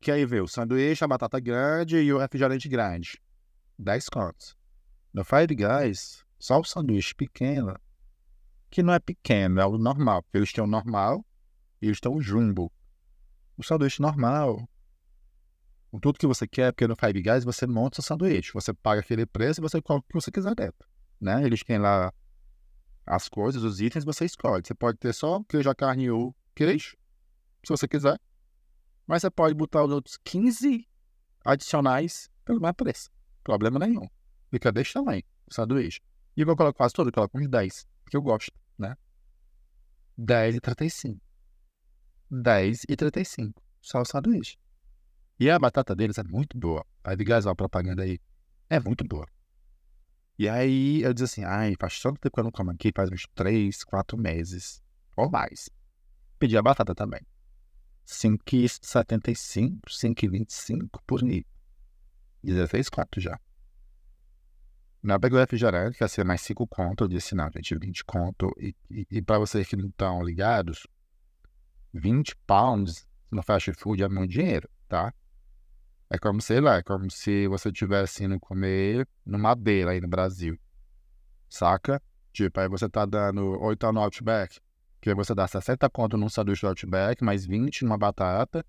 Que 0.00 0.10
aí 0.10 0.26
vê 0.26 0.40
o 0.40 0.48
sanduíche, 0.48 1.02
a 1.04 1.08
batata 1.08 1.40
grande 1.40 1.96
e 1.96 2.12
o 2.12 2.18
refrigerante 2.18 2.68
grande. 2.68 3.20
10 3.78 4.08
contos. 4.08 4.56
No 5.12 5.24
Five 5.24 5.54
Guys, 5.54 6.24
só 6.38 6.60
o 6.60 6.64
sanduíche 6.64 7.14
pequeno, 7.14 7.74
que 8.70 8.82
não 8.82 8.92
é 8.92 8.98
pequeno, 8.98 9.60
é 9.60 9.66
o 9.66 9.78
normal. 9.78 10.24
Eles 10.34 10.52
têm 10.52 10.62
o 10.62 10.66
normal 10.66 11.24
e 11.80 11.86
eles 11.86 12.00
têm 12.00 12.12
o 12.12 12.20
jumbo 12.20 12.70
o 13.56 13.62
sanduíche 13.62 14.02
normal. 14.02 14.68
Com 15.90 15.98
tudo 15.98 16.18
que 16.18 16.26
você 16.26 16.46
quer, 16.46 16.72
porque 16.72 16.86
no 16.86 16.96
Five 16.96 17.22
Guys 17.22 17.44
você 17.44 17.66
monta 17.66 18.00
o 18.00 18.02
sanduíche. 18.02 18.52
Você 18.52 18.74
paga 18.74 19.00
aquele 19.00 19.24
preço 19.24 19.60
e 19.60 19.62
você 19.62 19.80
coloca 19.80 20.04
o 20.04 20.08
que 20.08 20.14
você 20.14 20.30
quiser 20.30 20.54
dentro. 20.54 20.86
Né? 21.20 21.44
Eles 21.44 21.62
têm 21.62 21.78
lá 21.78 22.12
as 23.06 23.28
coisas, 23.28 23.62
os 23.62 23.80
itens, 23.80 24.04
você 24.04 24.24
escolhe. 24.24 24.62
Você 24.66 24.74
pode 24.74 24.98
ter 24.98 25.14
só 25.14 25.42
queijo, 25.44 25.72
carne 25.74 26.10
ou 26.10 26.34
queijo, 26.54 26.96
se 27.64 27.68
você 27.70 27.86
quiser. 27.86 28.18
Mas 29.06 29.22
você 29.22 29.30
pode 29.30 29.54
botar 29.54 29.84
os 29.84 29.92
outros 29.92 30.18
15 30.24 30.86
adicionais 31.44 32.28
pelo 32.44 32.60
mesmo 32.60 32.74
preço. 32.74 33.08
Problema 33.44 33.78
nenhum. 33.78 34.08
Fica 34.50 34.72
desse 34.72 34.94
tamanho, 34.94 35.22
o 35.48 35.54
sanduíche. 35.54 36.00
E 36.36 36.40
eu 36.40 36.46
vou 36.46 36.56
colocar 36.56 36.76
quase 36.76 36.92
todo, 36.92 37.08
eu 37.08 37.12
coloco 37.12 37.38
uns 37.38 37.48
10, 37.48 37.86
porque 38.02 38.16
eu 38.16 38.22
gosto, 38.22 38.52
né? 38.76 38.96
10 40.18 40.56
e 40.56 40.60
35. 40.60 41.20
10 42.30 42.82
e 42.88 42.96
35. 42.96 43.62
Só 43.80 44.00
o 44.00 44.04
sanduíche. 44.04 44.58
E 45.38 45.48
a 45.48 45.58
batata 45.58 45.94
deles 45.94 46.18
é 46.18 46.24
muito 46.24 46.58
boa. 46.58 46.84
A 47.04 47.12
a 47.12 47.54
propaganda 47.54 48.02
aí. 48.02 48.18
É 48.68 48.80
muito 48.80 49.04
boa. 49.04 49.26
E 50.38 50.48
aí 50.48 51.02
eu 51.02 51.14
disse 51.14 51.40
assim, 51.40 51.44
ai, 51.44 51.74
faz 51.80 52.00
tanto 52.00 52.20
tempo 52.20 52.34
que 52.34 52.40
eu 52.40 52.44
não 52.44 52.50
como 52.50 52.70
aqui, 52.70 52.92
faz 52.94 53.10
uns 53.10 53.26
3, 53.34 53.84
4 53.84 54.18
meses. 54.18 54.82
Ou 55.16 55.30
mais. 55.30 55.70
Pedi 56.38 56.56
a 56.56 56.62
batata 56.62 56.94
também. 56.94 57.20
5,75, 58.06 59.80
5,25 59.88 61.00
por 61.06 61.24
aí. 61.24 61.44
16 62.42 62.88
4 62.88 63.20
já. 63.20 63.40
Na 65.02 65.18
peguei 65.18 65.38
o 65.38 65.40
refrigerante, 65.40 65.96
que 65.96 66.04
ia 66.04 66.08
ser 66.08 66.24
mais 66.24 66.40
5 66.42 66.66
conto. 66.66 67.04
Eu 67.04 67.08
disse, 67.08 67.34
não, 67.34 67.50
gente, 67.50 67.76
20 67.76 68.04
conto. 68.04 68.52
E, 68.58 68.74
e, 68.90 69.06
e 69.10 69.22
para 69.22 69.38
vocês 69.38 69.66
que 69.66 69.76
não 69.76 69.88
estão 69.88 70.22
ligados, 70.22 70.86
20 71.94 72.36
pounds 72.46 73.06
no 73.30 73.42
fast 73.42 73.72
food 73.72 74.02
é 74.02 74.08
muito 74.08 74.30
dinheiro, 74.30 74.68
tá? 74.88 75.12
É 76.08 76.18
como, 76.18 76.40
sei 76.40 76.60
lá, 76.60 76.76
é 76.76 76.82
como 76.82 77.10
se 77.10 77.48
você 77.48 77.68
estivesse 77.68 78.24
indo 78.24 78.38
comer 78.38 79.08
numa 79.24 79.54
beira 79.54 79.90
aí 79.90 80.00
no 80.00 80.06
Brasil. 80.08 80.58
Saca? 81.48 82.00
Tipo, 82.32 82.60
aí 82.60 82.68
você 82.68 82.88
tá 82.88 83.04
dando 83.04 83.60
8 83.60 83.90
no 83.92 84.00
Outback, 84.00 84.60
que 85.00 85.14
você 85.14 85.34
dá 85.34 85.48
60 85.48 85.88
conto 85.90 86.16
num 86.16 86.28
sanduíche 86.28 86.62
do 86.62 86.68
Outback, 86.68 87.24
mais 87.24 87.44
20 87.44 87.84
numa 87.84 87.98
batata 87.98 88.64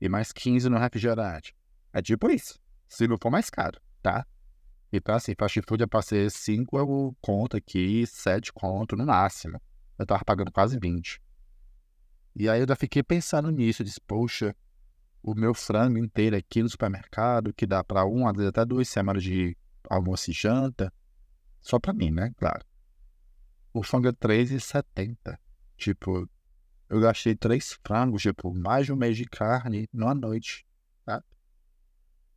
e 0.00 0.08
mais 0.08 0.32
15 0.32 0.68
no 0.68 0.78
refrigerante. 0.78 1.54
É 1.92 2.00
tipo 2.00 2.30
isso. 2.30 2.58
Se 2.86 3.06
não 3.06 3.18
for 3.20 3.30
mais 3.30 3.50
caro, 3.50 3.78
tá? 4.02 4.26
Então, 4.90 5.14
assim, 5.14 5.34
fast 5.38 5.60
food 5.68 5.82
é 5.82 5.86
pra 5.86 6.00
ser 6.00 6.30
5 6.30 6.78
eu 6.78 7.16
conto 7.20 7.56
aqui, 7.56 8.06
7 8.06 8.52
conto 8.52 8.96
no 8.96 9.04
máximo. 9.04 9.60
Eu 9.98 10.06
tava 10.06 10.24
pagando 10.24 10.50
quase 10.50 10.78
20. 10.78 11.20
E 12.34 12.48
aí 12.48 12.60
eu 12.60 12.68
já 12.68 12.76
fiquei 12.76 13.02
pensando 13.02 13.50
nisso, 13.50 13.84
disse, 13.84 14.00
poxa, 14.00 14.54
o 15.22 15.34
meu 15.34 15.54
frango 15.54 15.98
inteiro 15.98 16.36
aqui 16.36 16.62
no 16.62 16.68
supermercado, 16.68 17.52
que 17.52 17.66
dá 17.66 17.82
para 17.82 18.04
um, 18.04 18.30
vezes 18.32 18.48
até 18.48 18.64
duas 18.64 18.88
semanas 18.88 19.22
de 19.22 19.56
almoço 19.88 20.30
e 20.30 20.34
janta, 20.34 20.92
só 21.60 21.78
para 21.78 21.92
mim, 21.92 22.10
né? 22.10 22.32
Claro. 22.36 22.64
O 23.72 23.82
frango 23.82 24.08
é 24.08 24.10
R$3,70. 24.10 25.38
Tipo, 25.76 26.28
eu 26.88 27.00
gastei 27.00 27.34
três 27.34 27.78
frangos, 27.84 28.22
tipo, 28.22 28.54
mais 28.54 28.86
de 28.86 28.92
um 28.92 28.96
mês 28.96 29.16
de 29.16 29.24
carne 29.24 29.88
numa 29.92 30.14
noite, 30.14 30.66
tá? 31.04 31.22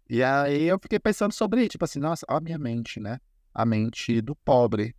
E 0.09 0.21
aí 0.21 0.63
eu 0.63 0.77
fiquei 0.79 0.99
pensando 0.99 1.31
sobre, 1.31 1.67
tipo 1.67 1.85
assim, 1.85 1.99
nossa, 1.99 2.25
a 2.27 2.39
minha 2.39 2.59
mente, 2.59 2.99
né? 2.99 3.19
A 3.53 3.65
mente 3.65 4.21
do 4.21 4.35
pobre. 4.35 4.95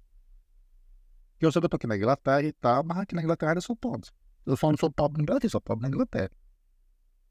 Eu 1.38 1.50
soube 1.52 1.62
que 1.62 1.66
eu 1.66 1.70
tô 1.70 1.76
aqui 1.76 1.86
na 1.86 1.96
Inglaterra 1.96 2.42
e 2.42 2.52
tal, 2.52 2.84
mas 2.84 2.98
aqui 2.98 3.14
na 3.14 3.22
Inglaterra 3.22 3.54
eu 3.54 3.62
sou 3.62 3.76
pobre. 3.76 4.08
Eu 4.46 4.56
só 4.56 4.70
não 4.70 4.78
sou 4.78 4.90
pobre 4.90 5.18
no 5.20 5.26
Brasil, 5.26 5.50
sou 5.50 5.60
pobre 5.60 5.82
na 5.82 5.88
Inglaterra. 5.88 6.30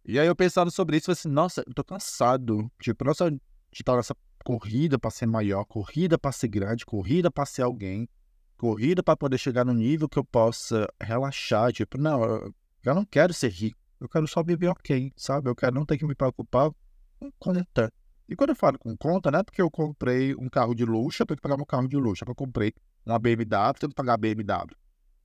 E 0.03 0.20
aí 0.20 0.27
eu 0.27 0.36
pensando 0.36 0.72
sobre 0.72 0.98
isso, 0.98 1.05
falei 1.05 1.20
assim, 1.20 1.29
nossa, 1.29 1.63
eu 1.65 1.74
tô 1.74 1.84
cansado. 1.84 2.72
Tipo, 2.79 3.05
nossa, 3.05 3.29
de 3.29 3.39
estar 3.74 3.96
nessa 3.96 4.15
corrida 4.43 4.98
para 4.98 5.12
ser 5.12 5.27
maior, 5.27 5.63
corrida 5.65 6.17
para 6.17 6.31
ser 6.31 6.48
grande, 6.48 6.86
corrida 6.86 7.29
para 7.29 7.46
ser 7.46 7.62
alguém, 7.62 8.10
corrida 8.58 9.03
para 9.03 9.15
poder 9.15 9.38
chegar 9.38 9.63
no 9.63 9.74
nível 9.74 10.10
que 10.10 10.17
eu 10.17 10.24
possa 10.25 10.88
relaxar. 11.00 11.72
Tipo, 11.72 11.98
não, 11.98 12.24
eu, 12.24 12.55
eu 12.84 12.96
não 12.96 13.05
quero 13.05 13.34
ser 13.34 13.50
rico, 13.50 13.77
eu 14.00 14.10
quero 14.10 14.27
só 14.27 14.43
viver 14.43 14.67
ok, 14.67 15.13
sabe? 15.15 15.50
Eu 15.50 15.55
quero 15.55 15.75
não 15.75 15.86
ter 15.86 15.98
que 15.98 16.05
me 16.05 16.15
preocupar 16.15 16.72
com 17.20 17.31
conectar. 17.39 17.91
E 18.27 18.36
quando 18.36 18.51
eu 18.51 18.55
falo 18.55 18.79
com 18.79 18.96
conta, 18.96 19.29
não 19.29 19.39
é 19.39 19.43
porque 19.43 19.62
eu 19.62 19.70
comprei 19.70 20.34
um 20.36 20.50
carro 20.50 20.74
de 20.74 20.86
luxo, 20.86 21.22
eu 21.22 21.27
tenho 21.27 21.36
que 21.36 21.41
pagar 21.41 21.58
meu 21.58 21.65
carro 21.65 21.88
de 21.88 21.98
luxo. 21.98 22.24
É 22.25 22.29
eu 22.29 22.34
comprei 22.34 22.74
uma 23.05 23.20
BMW, 23.20 23.67
eu 23.67 23.74
tenho 23.74 23.89
que 23.89 23.96
pagar 23.96 24.13
a 24.13 24.17
BMW. 24.17 24.75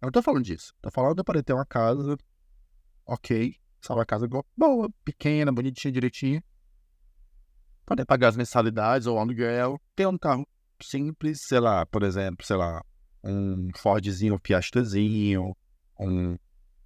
Eu 0.02 0.06
não 0.06 0.10
tô 0.10 0.20
falando 0.20 0.44
disso. 0.44 0.74
Tô 0.82 0.90
falando 0.90 1.24
para 1.24 1.42
ter 1.42 1.52
uma 1.52 1.64
casa 1.64 2.18
ok, 3.06 3.54
Uma 3.94 4.06
casa 4.06 4.28
boa, 4.56 4.90
pequena, 5.04 5.52
bonitinha, 5.52 5.92
direitinha. 5.92 6.42
Poder 7.84 8.04
pagar 8.04 8.28
as 8.28 8.36
mensalidades 8.36 9.06
ou 9.06 9.18
aluguel. 9.18 9.80
Ter 9.94 10.06
um 10.06 10.18
carro 10.18 10.46
simples, 10.82 11.40
sei 11.42 11.60
lá, 11.60 11.86
por 11.86 12.02
exemplo, 12.02 12.44
sei 12.44 12.56
lá, 12.56 12.82
um 13.22 13.70
Fordzinho, 13.76 14.34
um 14.34 14.38
Fiestazinho, 14.38 15.56
um, 15.98 16.36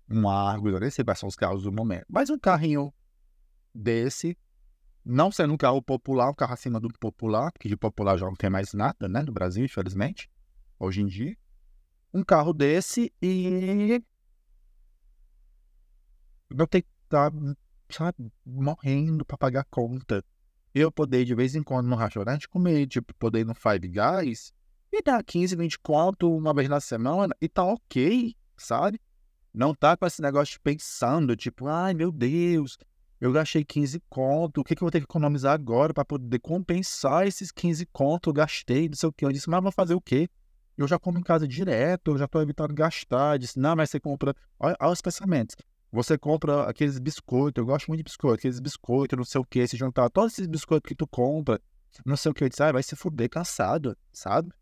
um 0.09 0.29
Argus, 0.29 0.73
eu 0.73 0.81
nem 0.81 0.91
sei 0.91 1.05
quais 1.05 1.19
são 1.19 1.29
os 1.29 1.37
carros 1.37 1.63
do 1.63 1.73
momento. 1.73 2.07
Mas 2.09 2.31
um 2.31 2.39
carrinho 2.39 2.93
desse, 3.75 4.37
não 5.05 5.31
sendo 5.31 5.55
um 5.55 5.57
carro 5.57 5.83
popular, 5.83 6.31
um 6.31 6.35
carro 6.35 6.53
acima 6.53 6.81
do 6.81 6.89
popular, 6.99 7.53
porque 7.53 7.69
de 7.69 7.77
popular 7.77 8.17
já 8.17 8.27
não 8.27 8.35
tem 8.35 8.51
mais 8.51 8.73
nada, 8.73 9.09
né, 9.09 9.23
no 9.23 9.33
Brasil, 9.33 9.65
infelizmente, 9.65 10.31
hoje 10.79 11.01
em 11.01 11.07
dia. 11.07 11.37
Um 12.13 12.25
carro 12.25 12.53
desse 12.53 13.13
e 13.23 14.03
não 16.55 16.67
ter 16.67 16.83
que 16.83 16.89
estar, 17.05 17.33
sabe, 17.89 18.33
morrendo 18.45 19.25
para 19.25 19.39
pagar 19.39 19.65
conta. 19.71 20.25
Eu 20.75 20.93
poder, 20.93 21.25
de 21.25 21.35
vez 21.35 21.55
em 21.55 21.63
quando, 21.63 21.89
no 21.89 21.97
restaurante 21.97 22.49
comer, 22.49 22.87
tipo, 22.87 23.15
poder 23.15 23.41
ir 23.41 23.47
no 23.47 23.55
Five 23.55 23.89
Guys 23.89 24.53
e 24.93 25.03
dar 25.03 25.23
15, 25.23 25.57
20 25.57 25.79
conto 25.81 26.37
uma 26.37 26.55
vez 26.55 26.69
na 26.69 26.81
semana 26.81 27.35
e 27.41 27.49
tá 27.49 27.65
ok, 27.65 28.35
sabe? 28.57 29.01
Não 29.53 29.75
tá 29.75 29.97
com 29.97 30.07
esse 30.07 30.23
negócio 30.23 30.61
pensando, 30.63 31.37
tipo, 31.37 31.67
ai 31.67 31.93
meu 31.93 32.13
Deus, 32.13 32.79
eu 33.21 33.33
gastei 33.33 33.65
15 33.65 34.01
conto, 34.09 34.61
o 34.61 34.65
que, 34.65 34.75
que 34.75 34.83
eu 34.83 34.87
vou 34.87 34.91
ter 34.91 35.01
que 35.01 35.05
economizar 35.05 35.53
agora 35.53 35.93
para 35.93 36.05
poder 36.05 36.39
compensar 36.39 37.27
esses 37.27 37.53
15 37.53 37.85
conto 37.93 38.31
eu 38.31 38.33
gastei, 38.33 38.89
não 38.89 38.97
sei 38.97 39.09
o 39.09 39.13
que. 39.13 39.25
Eu 39.27 39.33
disse, 39.33 39.51
mas 39.51 39.63
vou 39.63 39.71
fazer 39.71 39.95
o 39.95 40.01
quê? 40.01 40.29
Eu 40.75 40.89
já 40.89 40.99
como 40.99 41.19
em 41.19 41.23
casa 41.23 41.47
direto, 41.47 42.13
eu 42.13 42.19
já 42.19 42.27
tô 42.27 42.41
evitando 42.41 42.73
gastar. 42.73 43.35
Eu 43.35 43.39
disse, 43.39 43.59
não, 43.59 43.77
mas 43.77 43.91
você 43.91 44.01
compra. 44.01 44.35
Olha, 44.59 44.75
olha 44.81 44.93
os 44.93 45.03
pensamentos. 45.03 45.55
Você 45.93 46.17
compra 46.17 46.65
aqueles 46.69 46.99
biscoitos, 46.99 47.61
eu 47.61 47.67
gosto 47.67 47.89
muito 47.89 47.99
de 47.99 48.05
biscoito, 48.05 48.39
aqueles 48.39 48.61
biscoitos, 48.61 49.17
não 49.17 49.25
sei 49.25 49.41
o 49.41 49.45
que, 49.45 49.67
se 49.67 49.77
juntar 49.77 50.09
todos 50.09 50.33
esses 50.35 50.47
biscoitos 50.47 50.89
que 50.89 50.95
tu 50.95 51.07
compra, 51.07 51.61
não 52.07 52.17
sei 52.17 52.31
o 52.31 52.35
que, 52.35 52.49
ah, 52.61 52.73
vai 52.73 52.83
se 52.83 52.95
fuder 52.95 53.29
cansado, 53.29 53.97
sabe? 54.13 54.53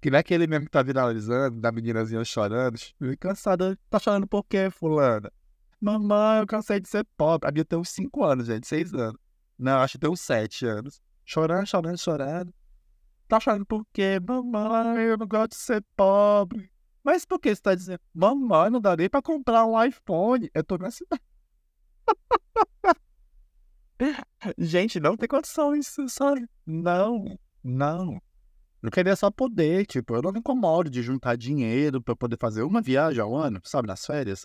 Que 0.00 0.10
não 0.10 0.18
é 0.18 0.20
aquele 0.20 0.46
mesmo 0.46 0.66
que 0.66 0.70
tá 0.70 0.82
viralizando, 0.82 1.58
da 1.60 1.72
meninazinha 1.72 2.22
chorando, 2.24 2.78
cansada, 3.18 3.78
tá 3.88 3.98
chorando 3.98 4.26
por 4.26 4.44
quê, 4.44 4.70
fulana? 4.70 5.32
Mamãe, 5.80 6.40
eu 6.40 6.46
cansei 6.46 6.80
de 6.80 6.88
ser 6.88 7.06
pobre. 7.16 7.48
A 7.48 7.52
minha 7.52 7.64
tem 7.64 7.78
uns 7.78 7.90
5 7.90 8.24
anos, 8.24 8.46
gente, 8.46 8.66
6 8.66 8.94
anos. 8.94 9.20
Não, 9.58 9.78
acho 9.78 9.92
que 9.92 9.98
tem 9.98 10.10
uns 10.10 10.20
7 10.20 10.66
anos. 10.66 11.00
Chorando, 11.24 11.66
chorando, 11.66 11.98
chorando. 11.98 12.54
Tá 13.28 13.40
chorando 13.40 13.66
por 13.66 13.84
quê? 13.92 14.20
Mamãe, 14.20 15.04
eu 15.04 15.18
não 15.18 15.26
gosto 15.26 15.50
de 15.50 15.56
ser 15.56 15.84
pobre. 15.96 16.70
Mas 17.06 17.24
por 17.24 17.38
que 17.38 17.50
você 17.50 17.52
está 17.52 17.72
dizendo, 17.72 18.00
mamãe, 18.12 18.68
não 18.68 18.80
dá 18.80 18.96
nem 18.96 19.08
comprar 19.22 19.64
um 19.64 19.80
iPhone? 19.80 20.50
Eu 20.52 20.64
tô 20.64 20.76
nessa. 20.76 21.06
Gente, 24.58 24.98
não 24.98 25.16
tem 25.16 25.28
condição 25.28 25.76
isso, 25.76 26.08
sabe? 26.08 26.48
Não, 26.66 27.38
não. 27.62 28.20
Eu 28.82 28.90
queria 28.90 29.14
só 29.14 29.30
poder, 29.30 29.86
tipo, 29.86 30.16
eu 30.16 30.22
não 30.22 30.32
me 30.32 30.40
incomodo 30.40 30.90
de 30.90 31.00
juntar 31.00 31.36
dinheiro 31.36 32.02
para 32.02 32.16
poder 32.16 32.36
fazer 32.40 32.62
uma 32.62 32.82
viagem 32.82 33.22
ao 33.22 33.36
ano, 33.36 33.60
sabe, 33.62 33.86
nas 33.86 34.04
férias. 34.04 34.44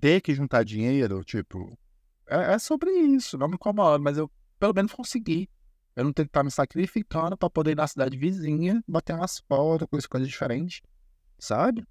ter 0.00 0.20
que 0.20 0.34
juntar 0.34 0.64
dinheiro, 0.64 1.22
tipo, 1.22 1.78
é, 2.26 2.54
é, 2.54 2.58
sobre 2.58 2.90
isso, 2.90 3.38
não 3.38 3.46
me 3.46 3.54
incomodo, 3.54 4.02
mas 4.02 4.18
eu 4.18 4.28
pelo 4.58 4.74
menos 4.74 4.90
consegui. 4.90 5.48
Eu 5.94 6.02
não 6.02 6.12
tenho 6.12 6.26
que 6.26 6.30
estar 6.30 6.42
me 6.42 6.50
sacrificando 6.50 7.36
para 7.36 7.48
poder 7.48 7.70
ir 7.70 7.76
na 7.76 7.86
cidade 7.86 8.18
vizinha, 8.18 8.82
bater 8.88 9.14
umas 9.14 9.38
fotos, 9.38 10.04
coisas 10.08 10.28
diferentes 10.28 10.82
sabe? 11.38 11.86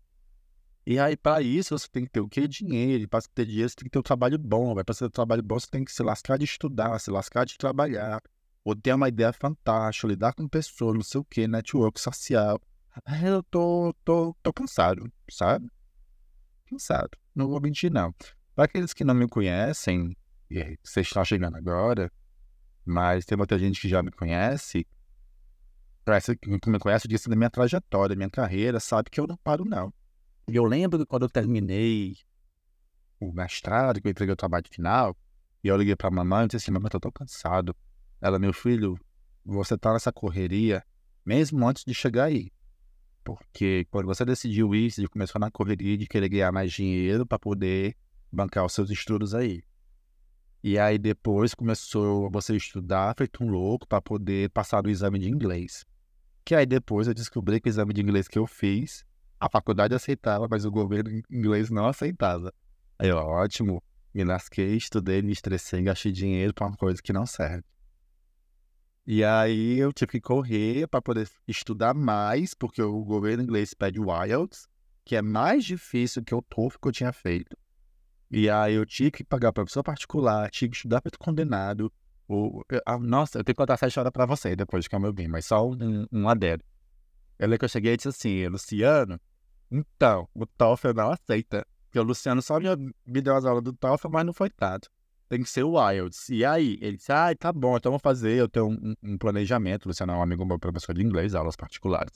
E 0.86 0.98
aí, 1.00 1.18
para 1.18 1.42
isso, 1.42 1.78
você 1.78 1.88
tem 1.92 2.06
que 2.06 2.12
ter 2.12 2.22
o 2.22 2.30
quê? 2.30 2.48
Dinheiro. 2.48 3.04
E 3.04 3.08
para 3.08 3.22
ter 3.34 3.46
dinheiro, 3.46 3.70
você 3.70 3.76
tem 3.76 3.84
que 3.86 3.90
ter 3.90 4.00
um 4.00 4.04
trabalho 4.04 4.38
bom. 4.38 4.74
Para 4.74 4.96
ter 4.96 5.06
um 5.06 5.10
trabalho 5.10 5.44
bom, 5.44 5.60
você 5.60 5.68
tem 5.70 5.84
que 5.84 5.92
se 5.92 6.02
lascar 6.02 6.38
de 6.38 6.46
estudar, 6.46 6.98
se 7.00 7.12
lascar 7.12 7.46
de 7.46 7.58
trabalhar. 7.58 8.22
Ou 8.64 8.76
ter 8.76 8.94
uma 8.94 9.10
ideia 9.10 9.34
fantástica, 9.34 10.08
lidar 10.08 10.34
com 10.34 10.48
pessoas, 10.48 10.96
não 10.96 11.04
sei 11.04 11.20
o 11.20 11.26
quê, 11.26 11.46
network 11.46 12.00
social. 12.00 12.62
Eu 13.22 13.44
tô, 13.44 13.94
tô, 14.04 14.36
tô 14.42 14.54
cansado, 14.54 15.12
sabe? 15.30 15.70
Cansado. 16.70 17.12
Não 17.36 17.48
vou 17.48 17.60
mentir, 17.62 17.92
não. 17.92 18.14
Para 18.56 18.66
aqueles 18.66 18.94
que 18.94 19.04
não 19.04 19.14
me 19.14 19.28
conhecem, 19.28 20.16
vocês 20.84 21.08
estão 21.08 21.24
chegando 21.24 21.58
agora, 21.58 22.12
mas 22.86 23.26
tem 23.26 23.38
muita 23.38 23.60
gente 23.60 23.80
que 23.80 23.90
já 23.90 24.02
me 24.02 24.12
conhece, 24.12 24.88
Parece 26.08 26.38
que 26.38 26.50
me 26.50 26.80
conhece 26.80 27.06
disse 27.06 27.28
da 27.28 27.36
minha 27.36 27.50
trajetória, 27.50 28.16
da 28.16 28.18
minha 28.18 28.30
carreira, 28.30 28.80
sabe 28.80 29.10
que 29.10 29.20
eu 29.20 29.28
não 29.28 29.36
paro, 29.36 29.66
não. 29.66 29.94
E 30.50 30.56
eu 30.56 30.64
lembro 30.64 30.98
que 31.00 31.06
quando 31.06 31.24
eu 31.24 31.30
terminei 31.30 32.16
o 33.20 33.34
mestrado, 33.34 34.00
que 34.00 34.08
eu 34.08 34.12
entreguei 34.12 34.32
o 34.32 34.38
trabalho 34.38 34.64
final, 34.72 35.18
e 35.62 35.68
eu 35.68 35.76
liguei 35.76 35.98
pra 35.98 36.10
mamãe 36.10 36.46
e 36.46 36.48
disse 36.48 36.64
assim, 36.64 36.72
mamãe, 36.72 36.90
eu 36.94 37.00
tô 37.02 37.12
cansado. 37.12 37.76
Ela, 38.22 38.40
meu 38.40 38.54
filho, 38.54 38.98
você 39.44 39.78
tá 39.78 39.92
nessa 39.92 40.10
correria 40.10 40.82
mesmo 41.26 41.68
antes 41.68 41.84
de 41.84 41.94
chegar 41.94 42.24
aí. 42.24 42.54
Porque 43.22 43.86
quando 43.92 44.06
você 44.06 44.24
decidiu 44.24 44.74
isso, 44.74 45.02
de 45.02 45.10
começar 45.10 45.40
na 45.40 45.52
correria 45.52 45.98
de 45.98 46.08
querer 46.08 46.30
ganhar 46.30 46.54
mais 46.54 46.72
dinheiro 46.72 47.26
para 47.26 47.38
poder 47.38 47.98
bancar 48.32 48.64
os 48.64 48.72
seus 48.72 48.90
estudos 48.90 49.36
aí. 49.36 49.62
E 50.64 50.80
aí 50.80 50.98
depois 50.98 51.54
começou 51.54 52.32
você 52.32 52.54
a 52.54 52.56
estudar, 52.56 53.14
feito 53.18 53.44
um 53.44 53.50
louco, 53.50 53.86
para 53.86 54.02
poder 54.02 54.50
passar 54.52 54.82
no 54.82 54.90
exame 54.90 55.20
de 55.20 55.30
inglês. 55.30 55.86
Que 56.48 56.56
aí 56.56 56.66
depois 56.66 57.10
eu 57.10 57.14
descobri 57.14 57.60
que 57.60 57.68
o 57.68 57.70
exame 57.70 57.92
de 57.92 58.00
inglês 58.00 58.26
que 58.26 58.40
eu 58.40 58.48
fiz, 58.48 59.04
a 59.38 59.50
faculdade 59.50 59.94
aceitava, 59.94 60.48
mas 60.50 60.64
o 60.64 60.72
governo 60.72 61.22
inglês 61.30 61.70
não 61.70 61.88
aceitava. 61.88 62.54
Aí, 62.98 63.12
ó, 63.12 63.22
ótimo, 63.22 63.84
me 64.14 64.24
lasquei, 64.24 64.78
estudei, 64.78 65.22
me 65.22 65.34
estressei, 65.34 65.82
gastei 65.82 66.10
dinheiro 66.10 66.54
para 66.54 66.68
uma 66.68 66.78
coisa 66.78 67.02
que 67.02 67.12
não 67.12 67.26
serve. 67.26 67.66
E 69.06 69.26
aí 69.26 69.78
eu 69.78 69.92
tive 69.92 70.12
que 70.12 70.22
correr 70.22 70.88
para 70.88 71.02
poder 71.02 71.30
estudar 71.46 71.94
mais, 71.94 72.54
porque 72.54 72.82
o 72.82 73.04
governo 73.04 73.44
inglês 73.44 73.74
pede 73.74 74.00
o 74.00 74.06
IELTS, 74.06 74.70
que 75.04 75.18
é 75.18 75.22
mais 75.22 75.66
difícil 75.66 76.24
que 76.24 76.34
o 76.34 76.42
TOEFL 76.42 76.80
que 76.82 76.88
eu 76.88 76.94
tinha 76.94 77.12
feito. 77.12 77.58
E 78.32 78.50
aí 78.50 78.76
eu 78.76 78.86
tinha 78.86 79.12
que 79.12 79.22
pagar 79.22 79.52
professor 79.52 79.84
particular, 79.84 80.50
tinha 80.50 80.70
que 80.70 80.78
estudar 80.78 81.02
para 81.02 81.12
condenado. 81.20 81.92
O, 82.28 82.64
a, 82.86 82.98
nossa, 82.98 83.40
eu 83.40 83.44
tenho 83.44 83.56
que 83.56 83.58
contar 83.58 83.76
essa 83.76 83.88
história 83.88 84.12
para 84.12 84.26
você 84.26 84.56
depois 84.56 84.84
de 84.84 84.90
que 84.90 84.96
eu 84.96 85.14
bem, 85.14 85.28
mas 85.28 85.46
só 85.46 85.68
um, 85.68 86.06
um 86.12 86.28
adendo. 86.28 86.64
Eu 87.40 87.48
lembro 87.48 87.60
que 87.60 87.66
eu 87.66 87.70
cheguei 87.70 87.94
e 87.94 87.98
disse 87.98 88.10
assim, 88.10 88.48
Luciano, 88.48 89.20
então, 89.72 90.28
o 90.34 90.46
TOEFL 90.46 90.94
não 90.94 91.12
aceita. 91.12 91.66
Porque 91.86 92.00
o 92.00 92.04
Luciano 92.04 92.42
só 92.42 92.60
me, 92.60 93.22
deu 93.22 93.36
as 93.36 93.46
aulas 93.46 93.64
do 93.64 93.74
TOEFL, 93.74 94.10
mas 94.10 94.26
não 94.26 94.34
foi 94.34 94.50
tanto. 94.50 94.90
Tem 95.30 95.42
que 95.42 95.50
ser 95.50 95.64
o 95.64 95.76
IELTS. 95.92 96.30
E 96.30 96.44
aí, 96.44 96.78
ele 96.82 96.98
disse, 96.98 97.12
ah, 97.12 97.34
tá 97.38 97.52
bom, 97.52 97.78
então 97.78 97.92
vamos 97.92 98.02
fazer, 98.02 98.38
eu 98.38 98.48
tenho 98.48 98.68
um, 98.68 98.94
um 99.04 99.18
planejamento. 99.18 99.86
O 99.86 99.90
Luciano 99.90 100.14
é 100.14 100.16
um 100.16 100.22
amigo 100.22 100.46
meu, 100.46 100.58
professor 100.60 100.94
de 100.94 101.04
inglês, 101.04 101.36
aulas 101.36 101.56
particulares. 101.56 102.14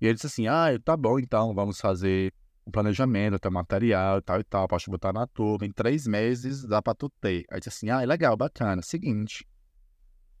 E 0.00 0.06
ele 0.06 0.14
disse 0.14 0.26
assim, 0.26 0.46
ah, 0.46 0.66
tá 0.84 0.96
bom, 0.96 1.18
então, 1.18 1.54
vamos 1.54 1.80
fazer 1.80 2.32
o 2.64 2.70
planejamento, 2.70 3.38
ter 3.38 3.50
material, 3.50 4.22
tal 4.22 4.40
e 4.40 4.44
tal, 4.44 4.66
posso 4.66 4.90
botar 4.90 5.12
na 5.12 5.26
turma. 5.26 5.66
Em 5.66 5.72
três 5.72 6.06
meses 6.06 6.64
dá 6.64 6.80
pra 6.80 6.94
tu 6.94 7.08
ter. 7.20 7.44
Aí 7.50 7.58
disse 7.58 7.68
assim, 7.68 7.90
ah, 7.90 8.02
é 8.02 8.06
legal, 8.06 8.36
bacana. 8.36 8.82
Seguinte, 8.82 9.46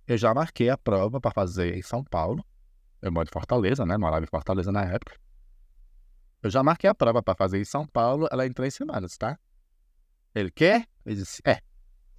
eu 0.06 0.16
já 0.16 0.32
marquei 0.32 0.70
a 0.70 0.78
prova 0.78 1.20
para 1.20 1.30
fazer 1.30 1.76
em 1.76 1.82
São 1.82 2.02
Paulo. 2.02 2.44
Eu 3.02 3.12
moro 3.12 3.28
em 3.28 3.32
Fortaleza, 3.32 3.84
né? 3.84 3.96
Morava 3.98 4.24
em 4.24 4.28
Fortaleza 4.28 4.72
na 4.72 4.82
época. 4.84 5.18
Eu 6.42 6.50
já 6.50 6.62
marquei 6.62 6.88
a 6.88 6.94
prova 6.94 7.22
para 7.22 7.34
fazer 7.34 7.60
em 7.60 7.64
São 7.64 7.86
Paulo, 7.86 8.26
ela 8.30 8.44
é 8.44 8.46
em 8.46 8.52
três 8.52 8.74
semanas, 8.74 9.16
tá? 9.16 9.38
Ele 10.34 10.50
quer? 10.50 10.86
Ele 11.04 11.16
disse, 11.16 11.42
é. 11.46 11.60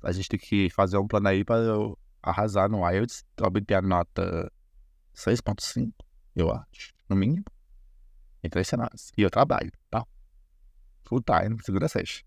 A 0.04 0.12
gente 0.12 0.30
tem 0.30 0.40
que 0.40 0.70
fazer 0.70 0.98
um 0.98 1.08
plano 1.08 1.28
aí 1.28 1.44
para 1.44 1.58
eu 1.58 1.98
arrasar 2.22 2.70
no 2.70 2.88
IELTS, 2.90 3.24
obter 3.42 3.76
a 3.76 3.82
nota 3.82 4.52
6.5, 5.16 5.92
eu 6.36 6.52
acho, 6.52 6.94
no 7.08 7.16
mínimo 7.16 7.46
em 8.46 8.50
três 8.50 8.68
semanas. 8.68 9.12
E 9.18 9.22
eu 9.22 9.30
trabalho? 9.30 9.72
Full 11.06 11.22
time, 11.22 11.58
segunda 11.64 11.88
sexta. 11.88 12.26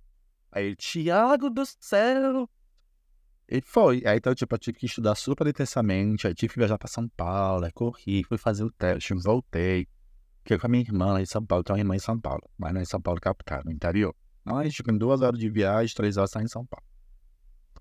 Aí, 0.52 0.74
Tiago 0.76 1.50
do 1.50 1.64
céu! 1.80 2.48
E 3.48 3.60
foi. 3.60 4.02
Aí, 4.06 4.18
então, 4.18 4.34
tipo, 4.34 4.54
eu 4.54 4.58
tive 4.58 4.78
que 4.78 4.86
estudar 4.86 5.14
super 5.14 5.46
intensamente. 5.46 6.26
Aí, 6.26 6.34
tive 6.34 6.52
que 6.52 6.58
viajar 6.58 6.78
pra 6.78 6.88
São 6.88 7.08
Paulo. 7.08 7.64
Aí, 7.64 7.72
corri, 7.72 8.24
fui 8.24 8.38
fazer 8.38 8.64
o 8.64 8.70
teste, 8.70 9.14
voltei. 9.14 9.88
Fiquei 10.42 10.58
com 10.58 10.66
a 10.66 10.70
minha 10.70 10.82
irmã 10.82 11.12
lá 11.12 11.20
em 11.20 11.26
São 11.26 11.44
Paulo. 11.44 11.64
Tenho 11.64 11.76
uma 11.76 11.80
irmã 11.80 11.96
em 11.96 11.98
São 11.98 12.18
Paulo, 12.18 12.42
mas 12.56 12.72
não 12.72 12.80
é 12.80 12.82
em 12.82 12.86
São 12.86 13.00
Paulo, 13.00 13.20
capital, 13.20 13.62
no 13.64 13.72
interior. 13.72 14.14
Aí, 14.44 14.70
tipo, 14.70 14.90
em 14.90 14.96
duas 14.96 15.20
horas 15.20 15.38
de 15.38 15.48
viagem, 15.48 15.94
três 15.94 16.16
horas 16.16 16.30
saí 16.30 16.44
em 16.44 16.48
São 16.48 16.64
Paulo. 16.64 16.86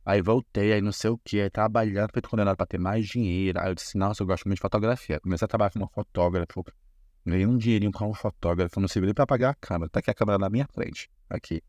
Aí 0.06 0.22
voltei, 0.22 0.72
aí 0.72 0.82
não 0.82 0.94
sei 0.94 1.10
o 1.10 1.18
que, 1.18 1.42
aí 1.42 1.50
trabalhando, 1.50 2.10
feito 2.13 2.30
condenado 2.30 2.56
pra 2.56 2.66
ter 2.66 2.77
mais 2.77 3.06
dinheiro. 3.06 3.60
Aí 3.60 3.70
eu 3.70 3.75
disse, 3.75 3.98
nossa, 3.98 4.24
eu 4.24 4.27
gosto 4.27 4.46
muito 4.46 4.56
de 4.56 4.62
fotografia. 4.62 5.20
Comecei 5.20 5.44
a 5.44 5.50
trabalhar 5.50 5.72
como 5.72 5.89
fotógrafo, 5.94 6.63
Ganhei 7.27 7.46
um 7.46 7.57
dinheirinho 7.57 7.91
com 7.91 8.10
um 8.10 8.13
fotógrafo, 8.13 8.79
não 8.79 8.88
serviu 8.88 9.13
para 9.13 9.27
pagar 9.27 9.50
a 9.50 9.53
câmera. 9.53 9.89
Tá 9.89 10.00
aqui 10.00 10.10
a 10.10 10.13
câmera 10.13 10.39
na 10.39 10.50
minha 10.50 10.65
frente. 10.65 11.10
Aqui. 11.29 11.62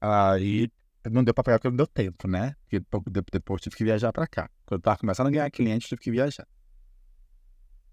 Aí 0.00 0.70
não 1.10 1.24
deu 1.24 1.34
para 1.34 1.42
pagar 1.42 1.58
porque 1.58 1.68
não 1.68 1.76
deu 1.76 1.86
tempo, 1.88 2.28
né? 2.28 2.54
Porque 2.68 2.80
depois 3.32 3.60
tive 3.60 3.74
que 3.74 3.82
viajar 3.82 4.12
para 4.12 4.28
cá. 4.28 4.48
Quando 4.64 4.78
eu 4.78 4.82
tava 4.82 4.98
começando 4.98 5.26
a 5.26 5.30
ganhar 5.30 5.50
cliente, 5.50 5.88
tive 5.88 6.00
que 6.00 6.12
viajar. 6.12 6.46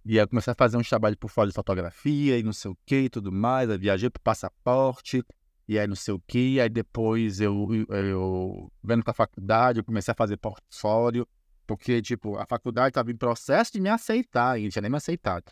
E 0.06 0.20
aí 0.20 0.24
eu 0.24 0.28
comecei 0.28 0.52
a 0.52 0.56
fazer 0.56 0.78
uns 0.78 0.88
trabalhos 0.88 1.18
por 1.18 1.30
fora 1.30 1.48
de 1.48 1.56
fotografia 1.56 2.38
e 2.38 2.44
não 2.44 2.54
sei 2.54 2.70
o 2.70 2.78
que 2.86 3.02
e 3.02 3.10
tudo 3.10 3.32
mais. 3.32 3.68
Aí 3.68 3.80
viajei 3.80 4.12
pro 4.12 4.22
passaporte 4.22 5.24
e 5.68 5.80
aí 5.80 5.88
não 5.88 5.96
sei 5.96 6.14
o 6.14 6.20
que. 6.28 6.60
Aí 6.60 6.70
depois 6.70 7.42
eu, 7.42 7.68
eu, 7.90 7.96
eu 7.96 8.72
vendo 8.84 9.04
pra 9.04 9.12
faculdade, 9.12 9.80
eu 9.80 9.84
comecei 9.84 10.12
a 10.12 10.16
fazer 10.16 10.38
portfólio. 10.38 11.28
Porque, 11.66 12.02
tipo, 12.02 12.38
a 12.38 12.46
faculdade 12.46 12.90
estava 12.90 13.12
em 13.12 13.16
processo 13.16 13.72
de 13.74 13.80
me 13.80 13.90
aceitar, 13.90 14.60
e 14.60 14.70
tinha 14.70 14.82
nem 14.82 14.92
me 14.92 14.98
aceitado. 14.98 15.52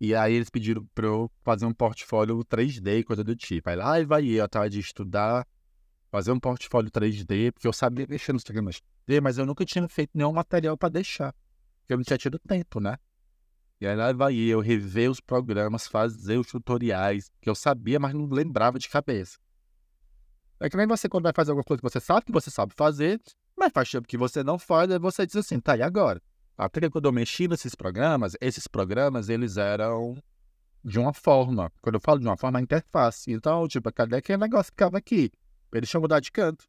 E 0.00 0.14
aí 0.14 0.34
eles 0.34 0.50
pediram 0.50 0.84
para 0.94 1.06
eu 1.06 1.30
fazer 1.42 1.66
um 1.66 1.72
portfólio 1.72 2.44
3D, 2.44 3.04
coisa 3.04 3.22
do 3.22 3.34
tipo. 3.36 3.70
Aí 3.70 3.76
lá 3.76 4.02
vai 4.04 4.26
eu 4.26 4.44
atrás 4.44 4.70
de 4.70 4.80
estudar, 4.80 5.46
fazer 6.10 6.32
um 6.32 6.40
portfólio 6.40 6.90
3D, 6.90 7.52
porque 7.52 7.66
eu 7.66 7.72
sabia 7.72 8.06
mexer 8.08 8.32
nos 8.32 8.44
programas 8.44 8.82
3D, 9.08 9.20
mas 9.20 9.38
eu 9.38 9.46
nunca 9.46 9.64
tinha 9.64 9.88
feito 9.88 10.10
nenhum 10.14 10.32
material 10.32 10.76
para 10.76 10.88
deixar. 10.88 11.32
Porque 11.80 11.92
eu 11.92 11.96
não 11.96 12.04
tinha 12.04 12.18
tido 12.18 12.38
tempo, 12.38 12.80
né? 12.80 12.96
E 13.80 13.86
aí 13.86 13.96
lá 13.96 14.12
vai 14.12 14.34
eu 14.34 14.60
rever 14.60 15.10
os 15.10 15.20
programas, 15.20 15.86
fazer 15.86 16.38
os 16.38 16.48
tutoriais, 16.48 17.30
que 17.40 17.48
eu 17.48 17.54
sabia, 17.54 17.98
mas 17.98 18.14
não 18.14 18.26
lembrava 18.26 18.78
de 18.78 18.88
cabeça. 18.88 19.38
É 20.60 20.70
que 20.70 20.76
nem 20.76 20.86
você 20.86 21.08
quando 21.08 21.24
vai 21.24 21.32
fazer 21.34 21.50
alguma 21.50 21.64
coisa 21.64 21.80
que 21.80 21.88
você 21.88 22.00
sabe 22.00 22.26
que 22.26 22.32
você 22.32 22.50
sabe 22.50 22.72
fazer, 22.74 23.20
mas 23.64 23.72
faz 23.72 23.90
tempo 23.90 24.06
que 24.06 24.18
você 24.18 24.42
não 24.42 24.58
faz, 24.58 24.90
você 25.00 25.26
diz 25.26 25.36
assim, 25.36 25.58
tá, 25.58 25.76
e 25.76 25.82
agora? 25.82 26.20
Até 26.56 26.88
quando 26.90 27.06
eu 27.06 27.12
mexi 27.12 27.48
nesses 27.48 27.74
programas, 27.74 28.36
esses 28.40 28.68
programas, 28.68 29.28
eles 29.28 29.56
eram 29.56 30.16
de 30.84 30.98
uma 30.98 31.14
forma. 31.14 31.72
Quando 31.80 31.94
eu 31.94 32.00
falo 32.00 32.20
de 32.20 32.26
uma 32.26 32.36
forma, 32.36 32.60
interface. 32.60 33.32
Então, 33.32 33.66
tipo, 33.66 33.90
cadê 33.90 34.16
aquele 34.16 34.38
negócio 34.38 34.70
que 34.70 34.76
ficava 34.76 34.98
aqui? 34.98 35.32
Eles 35.72 35.88
tinham 35.88 36.02
mudado 36.02 36.22
de 36.22 36.30
canto. 36.30 36.66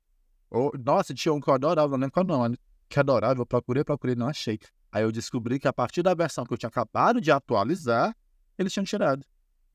Ou, 0.49 0.71
nossa, 0.83 1.13
tinha 1.13 1.33
um 1.33 1.41
que 1.41 1.49
eu 1.49 1.53
adorava, 1.53 1.89
não 1.89 1.97
lembro 1.97 2.13
qual 2.13 2.25
não. 2.25 2.55
Que 2.87 2.99
adorava, 2.99 3.41
eu 3.41 3.45
procurei, 3.45 3.83
procurei, 3.83 4.15
não 4.15 4.29
achei. 4.29 4.57
Aí 4.91 5.03
eu 5.03 5.11
descobri 5.11 5.59
que 5.59 5.67
a 5.67 5.73
partir 5.73 6.01
da 6.01 6.13
versão 6.13 6.45
que 6.45 6.53
eu 6.53 6.57
tinha 6.57 6.69
acabado 6.69 7.19
de 7.19 7.29
atualizar, 7.29 8.15
eles 8.57 8.71
tinham 8.71 8.85
tirado. 8.85 9.25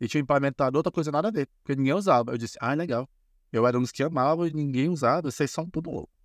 E 0.00 0.08
tinham 0.08 0.22
implementado 0.22 0.78
outra 0.78 0.90
coisa 0.90 1.12
nada 1.12 1.28
a 1.28 1.30
ver, 1.30 1.46
porque 1.62 1.76
ninguém 1.76 1.92
usava. 1.92 2.32
Eu 2.32 2.38
disse, 2.38 2.56
ah, 2.60 2.72
legal. 2.72 3.06
Eu 3.52 3.66
era 3.66 3.76
um 3.76 3.82
dos 3.82 3.92
que 3.92 4.02
amava 4.02 4.48
e 4.48 4.54
ninguém 4.54 4.88
usava, 4.88 5.30
vocês 5.30 5.50
são 5.50 5.68
tudo 5.68 5.90
louco. 5.90 6.19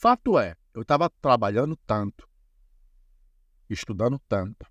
Fato 0.00 0.38
é, 0.38 0.54
eu 0.72 0.82
estava 0.82 1.10
trabalhando 1.10 1.76
tanto, 1.84 2.28
estudando 3.68 4.16
tanto, 4.28 4.64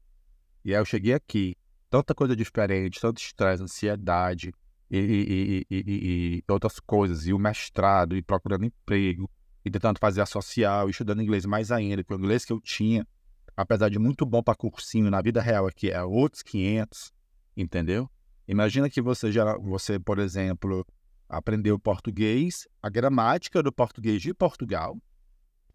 e 0.64 0.74
aí 0.74 0.80
eu 0.80 0.86
cheguei 0.86 1.14
aqui, 1.14 1.54
tanta 1.90 2.16
coisa 2.16 2.34
diferente, 2.34 3.02
tanto 3.02 3.18
estresse, 3.18 3.62
ansiedade 3.62 4.54
e, 4.90 4.98
e, 4.98 5.66
e, 5.70 5.76
e, 5.80 6.44
outras 6.50 6.80
coisas, 6.80 7.28
e 7.28 7.34
o 7.34 7.38
mestrado, 7.38 8.16
e 8.16 8.22
procurando 8.22 8.64
emprego, 8.64 9.30
e 9.66 9.70
tentando 9.70 10.00
fazer 10.00 10.22
a 10.22 10.26
social, 10.26 10.90
estudando 10.90 11.22
inglês 11.22 11.46
mais 11.46 11.74
ainda, 11.74 12.02
porque 12.06 12.22
o 12.22 12.24
inglês 12.24 12.46
que 12.46 12.54
eu 12.54 12.62
tinha, 12.62 13.06
apesar 13.54 13.90
de 13.90 14.00
muito 14.00 14.26
bom 14.26 14.42
para 14.42 14.56
cursinho 14.56 15.12
na 15.12 15.22
vida 15.22 15.42
real 15.42 15.68
aqui, 15.68 15.92
é 15.92 16.02
outros 16.02 16.42
500, 16.42 17.12
entendeu? 17.58 18.10
Imagina 18.48 18.90
que 18.90 19.02
você 19.02 19.30
já, 19.30 19.58
você, 19.58 20.00
por 20.00 20.20
exemplo, 20.20 20.88
aprendeu 21.28 21.78
português, 21.78 22.66
a 22.82 22.88
gramática 22.88 23.62
do 23.62 23.74
português 23.74 24.22
de 24.22 24.34
Portugal, 24.34 24.98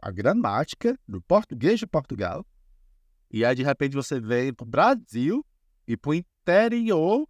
a 0.03 0.11
gramática 0.11 0.99
do 1.07 1.23
português 1.23 1.79
de 1.79 1.87
Portugal. 1.87 2.45
E 3.31 3.45
aí, 3.45 3.55
de 3.55 3.62
repente, 3.62 3.95
você 3.95 4.21
vem 4.21 4.53
para 4.53 4.65
o 4.65 4.69
Brasil 4.69 5.47
e 5.87 5.97
para 5.97 6.11
o 6.11 6.15
interior, 6.15 7.27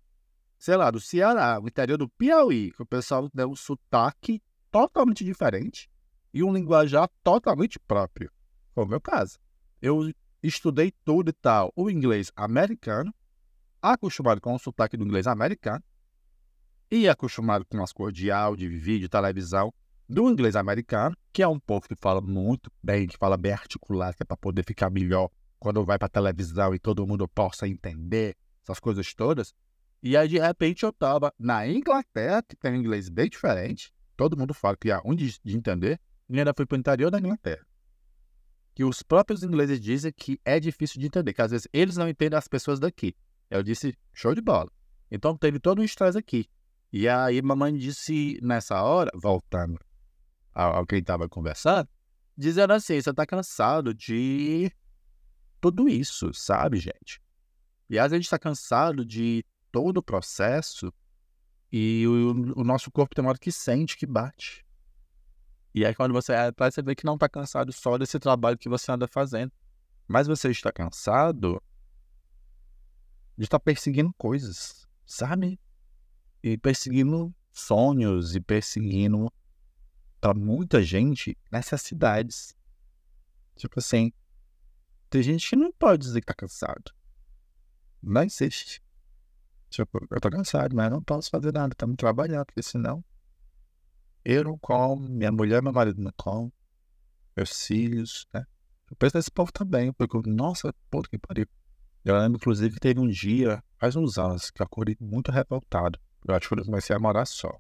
sei 0.59 0.77
lá, 0.77 0.91
do 0.91 0.99
Ceará, 0.99 1.61
o 1.61 1.69
interior 1.69 1.99
do 1.99 2.09
Piauí, 2.09 2.73
que 2.73 2.83
o 2.83 2.87
pessoal 2.87 3.29
tem 3.29 3.47
um 3.47 3.55
sotaque 3.55 4.43
totalmente 4.71 5.23
diferente 5.23 5.89
e 6.33 6.43
um 6.43 6.53
linguajar 6.53 7.09
totalmente 7.23 7.79
próprio. 7.79 8.33
Foi 8.75 8.85
o 8.85 8.89
meu 8.89 9.01
caso. 9.01 9.39
Eu 9.81 10.11
estudei 10.43 10.93
tudo 11.05 11.29
e 11.29 11.33
tal, 11.33 11.73
o 11.77 11.91
inglês 11.91 12.33
americano, 12.35 13.15
acostumado 13.81 14.41
com 14.41 14.55
o 14.55 14.59
sotaque 14.59 14.97
do 14.97 15.05
inglês 15.05 15.27
americano, 15.27 15.85
e 16.91 17.09
acostumado 17.09 17.65
com 17.65 17.83
as 17.83 17.93
áudio, 18.31 18.69
de 18.69 18.77
vídeo, 18.77 19.09
televisão, 19.09 19.73
do 20.09 20.29
inglês 20.31 20.57
americano, 20.57 21.17
que 21.33 21.43
é 21.43 21.49
um 21.49 21.59
povo 21.59 21.89
que 21.89 21.97
fala 21.97 22.21
muito 22.21 22.71
bem, 22.83 23.07
que 23.07 23.17
fala 23.17 23.37
bem 23.37 23.53
articulado, 23.53 24.17
que 24.17 24.23
é 24.23 24.27
para 24.27 24.37
poder 24.37 24.65
ficar 24.65 24.91
melhor 24.91 25.31
quando 25.59 25.85
vai 25.85 25.99
para 25.99 26.09
televisão 26.09 26.75
e 26.75 26.79
todo 26.79 27.07
mundo 27.07 27.27
possa 27.29 27.67
entender 27.69 28.37
essas 28.63 28.79
coisas 28.79 29.15
todas. 29.15 29.55
E 30.03 30.17
aí, 30.17 30.29
de 30.29 30.39
repente, 30.39 30.83
eu 30.83 30.91
estava 30.91 31.33
na 31.39 31.67
Inglaterra, 31.67 32.43
que 32.43 32.57
tem 32.57 32.73
um 32.73 32.77
inglês 32.77 33.09
bem 33.09 33.29
diferente, 33.29 33.93
todo 34.17 34.37
mundo 34.37 34.53
fala 34.53 34.77
que 34.77 34.91
é 34.91 35.01
um 35.05 35.15
de, 35.15 35.39
de 35.43 35.57
entender, 35.57 36.01
e 36.29 36.39
ainda 36.39 36.53
fui 36.55 36.67
para 36.67 36.77
o 36.77 36.79
interior 36.79 37.11
da 37.11 37.19
Inglaterra. 37.19 37.65
Que 38.75 38.85
os 38.85 39.03
próprios 39.03 39.43
ingleses 39.43 39.81
dizem 39.81 40.13
que 40.13 40.41
é 40.45 40.59
difícil 40.59 41.01
de 41.01 41.07
entender, 41.07 41.33
que 41.33 41.43
às 41.43 41.53
vezes 41.53 41.69
eles 41.73 41.97
não 41.97 42.09
entendem 42.09 42.39
as 42.39 42.49
pessoas 42.49 42.81
daqui. 42.81 43.15
Eu 43.49 43.63
disse, 43.63 43.95
show 44.13 44.35
de 44.35 44.41
bola. 44.41 44.71
Então 45.11 45.37
teve 45.37 45.61
todo 45.61 45.81
um 45.81 45.85
estresse 45.85 46.19
aqui. 46.19 46.47
E 46.93 47.09
aí, 47.09 47.41
mamãe 47.41 47.77
disse 47.77 48.39
nessa 48.43 48.83
hora, 48.83 49.11
voltando 49.15 49.79
ao 50.55 50.87
quem 50.87 50.99
estava 50.99 51.29
conversando, 51.29 51.89
dizendo 52.37 52.73
assim: 52.73 53.01
você 53.01 53.11
está 53.11 53.27
cansado 53.27 53.95
de 53.95 54.71
tudo 55.61 55.89
isso, 55.89 56.33
sabe, 56.35 56.79
gente? 56.79 57.21
E 57.89 57.99
às 57.99 58.05
vezes 58.05 58.13
a 58.13 58.17
gente 58.17 58.25
está 58.25 58.39
cansado 58.39 59.05
de 59.05 59.45
todo 59.71 59.99
o 59.99 60.03
processo 60.03 60.93
E 61.71 62.07
o, 62.07 62.61
o 62.61 62.65
nosso 62.65 62.91
corpo 62.91 63.15
tem 63.15 63.25
uma 63.25 63.31
hora 63.31 63.39
que 63.39 63.53
sente, 63.53 63.97
que 63.97 64.07
bate. 64.07 64.65
E 65.75 65.87
aí 65.87 65.95
quando 65.95 66.13
você 66.13 66.35
atrás, 66.35 66.75
você 66.75 66.83
vê 66.83 66.95
que 66.95 67.07
não 67.07 67.15
está 67.15 67.29
cansado 67.29 67.73
só 67.73 67.97
desse 67.97 68.19
trabalho 68.19 68.59
que 68.59 68.69
você 68.69 68.93
anda 68.93 69.09
fazendo. 69.09 69.53
Mas 70.07 70.27
você 70.27 70.51
está 70.51 70.71
cansado 70.71 71.63
de 73.39 73.45
estar 73.45 73.59
tá 73.59 73.65
perseguindo 73.65 74.13
coisas, 74.19 74.87
sabe? 75.07 75.59
E 76.43 76.59
perseguindo 76.59 77.35
sonhos 77.53 78.35
e 78.35 78.41
perseguindo 78.41 79.33
para 80.23 80.39
muita 80.39 80.81
gente 80.81 81.37
necessidades. 81.51 82.57
Tipo 83.57 83.81
assim, 83.81 84.13
tem 85.11 85.21
gente 85.21 85.51
que 85.51 85.57
não 85.57 85.73
pode 85.73 86.05
dizer 86.05 86.21
que 86.21 86.27
tá 86.27 86.33
cansado. 86.33 86.93
Não 88.01 88.23
existe. 88.23 88.81
Tipo, 89.69 90.07
eu 90.09 90.21
tô 90.21 90.31
cansado, 90.31 90.77
mas 90.77 90.93
não 90.93 91.03
posso 91.03 91.29
fazer 91.29 91.53
nada, 91.53 91.75
estamos 91.75 91.97
trabalhando, 91.97 92.47
porque 92.47 92.63
senão 92.63 93.05
eu 94.25 94.45
não 94.45 94.57
como, 94.59 95.09
minha 95.09 95.33
mulher, 95.33 95.61
meu 95.61 95.73
marido 95.73 96.01
não 96.01 96.13
comem, 96.17 96.53
meus 97.37 97.67
filhos, 97.67 98.29
né? 98.33 98.47
Eu 98.89 98.97
penso 98.97 99.17
nesse 99.17 99.31
povo 99.31 99.51
também, 99.51 99.93
porque, 99.93 100.31
nossa, 100.31 100.73
puta 100.89 101.09
que 101.09 101.19
pariu. 101.19 101.49
Eu 102.05 102.17
lembro, 102.17 102.37
inclusive, 102.37 102.75
que 102.75 102.81
teve 102.81 103.01
um 103.01 103.09
dia, 103.09 103.61
faz 103.77 103.97
uns 103.97 104.19
anos, 104.19 104.53
que 104.53 104.63
eu 104.63 104.67
acordei 104.67 104.97
muito 105.01 105.33
revoltado. 105.33 105.99
Eu 106.25 106.35
acho 106.35 106.49
que 106.49 106.55
eu 106.55 106.65
comecei 106.65 106.95
a 106.95 107.01
morar 107.01 107.27
só. 107.27 107.59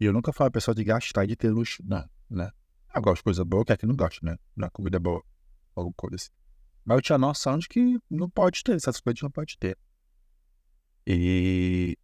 E 0.00 0.04
eu 0.04 0.12
nunca 0.12 0.32
fui 0.32 0.44
uma 0.44 0.50
pessoa 0.50 0.74
de 0.74 0.84
gastar 0.84 1.24
e 1.24 1.28
de 1.28 1.36
ter 1.36 1.50
luxo, 1.50 1.82
não, 1.86 2.08
né? 2.28 2.50
Eu 2.94 3.02
gosto 3.02 3.16
de 3.16 3.24
coisa 3.24 3.44
boa, 3.44 3.64
que 3.64 3.72
é 3.72 3.76
que 3.76 3.86
não 3.86 3.96
gosta, 3.96 4.20
né? 4.24 4.36
Na 4.56 4.70
comida 4.70 4.98
boa, 4.98 5.22
alguma 5.74 5.94
coisa 5.96 6.16
assim. 6.16 6.30
Mas 6.84 6.96
eu 6.98 7.02
tinha 7.02 7.18
noção 7.18 7.58
de 7.58 7.68
que 7.68 7.98
não 8.10 8.28
pode 8.28 8.62
ter, 8.62 8.76
essas 8.76 9.00
coisas 9.00 9.22
não 9.22 9.30
pode 9.30 9.56
ter. 9.58 9.76
E, 11.06 11.96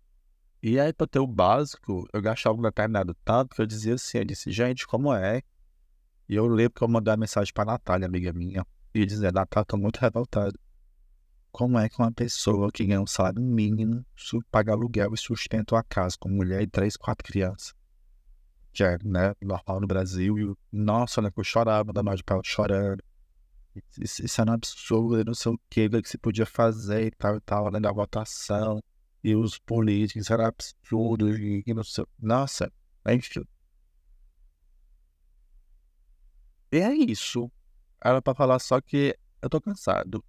e 0.62 0.78
aí, 0.78 0.92
para 0.92 1.06
ter 1.06 1.18
o 1.18 1.26
básico, 1.26 2.08
eu 2.12 2.22
gastava 2.22 2.56
um 2.56 2.62
determinado 2.62 3.14
tanto 3.24 3.54
que 3.54 3.62
eu 3.62 3.66
dizia 3.66 3.94
assim, 3.94 4.18
eu 4.18 4.24
disse, 4.24 4.50
gente, 4.50 4.86
como 4.86 5.12
é? 5.12 5.42
E 6.28 6.34
eu 6.34 6.46
lembro 6.46 6.74
que 6.74 6.82
eu 6.82 6.88
mandei 6.88 7.12
uma 7.12 7.18
mensagem 7.18 7.52
para 7.52 7.72
Natália, 7.72 8.06
amiga 8.06 8.32
minha, 8.32 8.64
e 8.94 9.04
dizer, 9.04 9.32
Natália, 9.32 9.64
tô 9.66 9.76
muito 9.76 9.98
revoltado. 9.98 10.58
Como 11.52 11.78
é 11.78 11.88
que 11.88 11.98
uma 11.98 12.12
pessoa 12.12 12.70
que 12.70 12.84
ganha 12.84 13.00
um 13.00 13.06
salário 13.06 13.42
mínimo 13.42 14.04
paga 14.50 14.72
aluguel 14.72 15.12
e 15.12 15.18
sustenta 15.18 15.76
a 15.76 15.82
casa 15.82 16.16
com 16.18 16.28
mulher 16.28 16.62
e 16.62 16.66
três, 16.66 16.96
quatro 16.96 17.24
crianças? 17.24 17.79
Que 18.72 18.84
é, 18.84 18.98
né, 19.04 19.34
normal 19.40 19.80
no 19.80 19.86
Brasil. 19.86 20.38
E, 20.38 20.54
nossa, 20.72 21.20
né, 21.20 21.30
eu 21.36 21.44
chorava, 21.44 21.92
da 21.92 22.02
para 22.02 22.36
ela 22.36 22.42
chorando. 22.44 23.02
Isso, 23.98 24.24
isso 24.24 24.40
era 24.40 24.50
um 24.50 24.54
absurdo, 24.54 25.24
não 25.24 25.34
sei 25.34 25.52
o 25.52 25.60
que, 25.70 25.86
o 25.86 26.02
que 26.02 26.08
se 26.08 26.18
podia 26.18 26.46
fazer 26.46 27.06
e 27.06 27.10
tal 27.12 27.36
e 27.36 27.40
tal, 27.40 27.66
além 27.66 27.80
da 27.80 27.92
votação 27.92 28.82
e 29.22 29.34
os 29.36 29.58
políticos, 29.58 30.30
era 30.30 30.48
absurdo, 30.48 31.36
e, 31.36 31.62
e 31.66 31.74
não 31.74 31.84
sei. 31.84 32.04
Nossa, 32.18 32.72
enfim. 33.06 33.44
E 36.72 36.78
é 36.78 36.92
isso. 36.94 37.50
Era 38.02 38.22
pra 38.22 38.34
falar 38.34 38.58
só 38.58 38.80
que 38.80 39.16
eu 39.42 39.48
tô 39.50 39.60
cansado. 39.60 40.24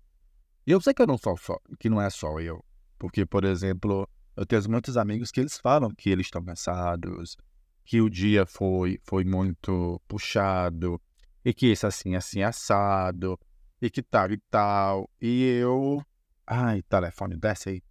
E 0.65 0.71
eu 0.71 0.81
sei 0.81 0.93
que 0.93 1.01
eu 1.01 1.07
não 1.07 1.17
sou 1.17 1.37
só, 1.37 1.57
que 1.79 1.89
não 1.89 2.01
é 2.01 2.09
só 2.09 2.39
eu. 2.39 2.63
Porque, 2.99 3.25
por 3.25 3.43
exemplo, 3.45 4.07
eu 4.35 4.45
tenho 4.45 4.69
muitos 4.69 4.97
amigos 4.97 5.31
que 5.31 5.39
eles 5.39 5.57
falam 5.57 5.89
que 5.91 6.09
eles 6.09 6.27
estão 6.27 6.43
cansados, 6.43 7.37
que 7.83 8.01
o 8.01 8.09
dia 8.09 8.45
foi, 8.45 8.99
foi 9.03 9.23
muito 9.23 10.01
puxado, 10.07 11.01
e 11.43 11.53
que 11.53 11.71
isso 11.71 11.87
assim, 11.87 12.15
assim, 12.15 12.43
assado, 12.43 13.39
e 13.81 13.89
que 13.89 14.01
tal 14.01 14.31
e 14.31 14.37
tal. 14.49 15.09
E 15.21 15.43
eu. 15.43 16.03
Ai, 16.45 16.81
telefone, 16.83 17.37
desce 17.37 17.69
aí 17.69 17.83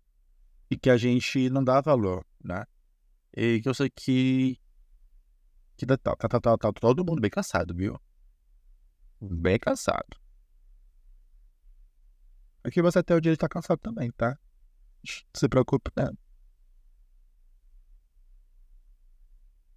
e 0.71 0.77
que 0.79 0.89
a 0.89 0.97
gente 0.97 1.51
não 1.51 1.65
dá 1.65 1.81
valor, 1.81 2.25
né? 2.43 2.65
E 3.37 3.61
que 3.61 3.69
eu 3.69 3.75
sei 3.75 3.91
que. 3.91 4.59
Que 5.77 5.85
tá, 5.85 5.97
tá, 5.97 6.17
tá, 6.17 6.41
tá, 6.41 6.57
tá 6.57 6.73
todo 6.73 7.05
mundo 7.05 7.21
bem 7.21 7.31
cansado, 7.31 7.75
viu? 7.75 8.01
Bem 9.21 9.59
cansado. 9.59 10.19
Aqui 12.63 12.81
você 12.81 13.03
tem 13.03 13.17
o 13.17 13.21
dia 13.21 13.33
de 13.33 13.37
estar 13.37 13.49
cansado 13.49 13.79
também, 13.79 14.13
tá? 14.13 14.29
Não 14.29 15.25
se 15.35 15.49
preocupe, 15.49 15.91
né? 15.97 16.11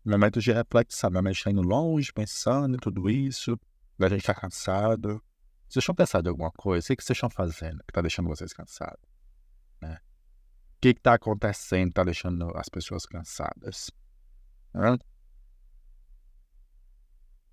Momento 0.05 0.41
de 0.41 0.51
reflexão, 0.51 1.09
momento 1.09 1.35
de 1.35 1.43
tá 1.43 1.51
indo 1.51 1.61
longe, 1.61 2.11
pensando 2.11 2.75
em 2.75 2.79
tudo 2.79 3.09
isso, 3.09 3.57
a 3.99 4.09
gente 4.09 4.25
tá 4.25 4.33
cansado. 4.33 5.23
Vocês 5.69 5.81
estão 5.81 5.95
pensando 5.95 6.27
em 6.27 6.29
alguma 6.29 6.51
coisa? 6.51 6.93
O 6.93 6.95
que 6.95 7.03
vocês 7.03 7.15
estão 7.15 7.29
fazendo 7.29 7.77
que 7.87 7.93
tá 7.93 8.01
deixando 8.01 8.27
vocês 8.27 8.51
cansados? 8.53 9.01
Né? 9.81 9.97
que 10.81 10.89
está 10.89 11.13
acontecendo 11.13 11.89
está 11.89 12.03
deixando 12.03 12.51
as 12.57 12.67
pessoas 12.67 13.05
cansadas? 13.05 13.89
Né? 14.73 14.97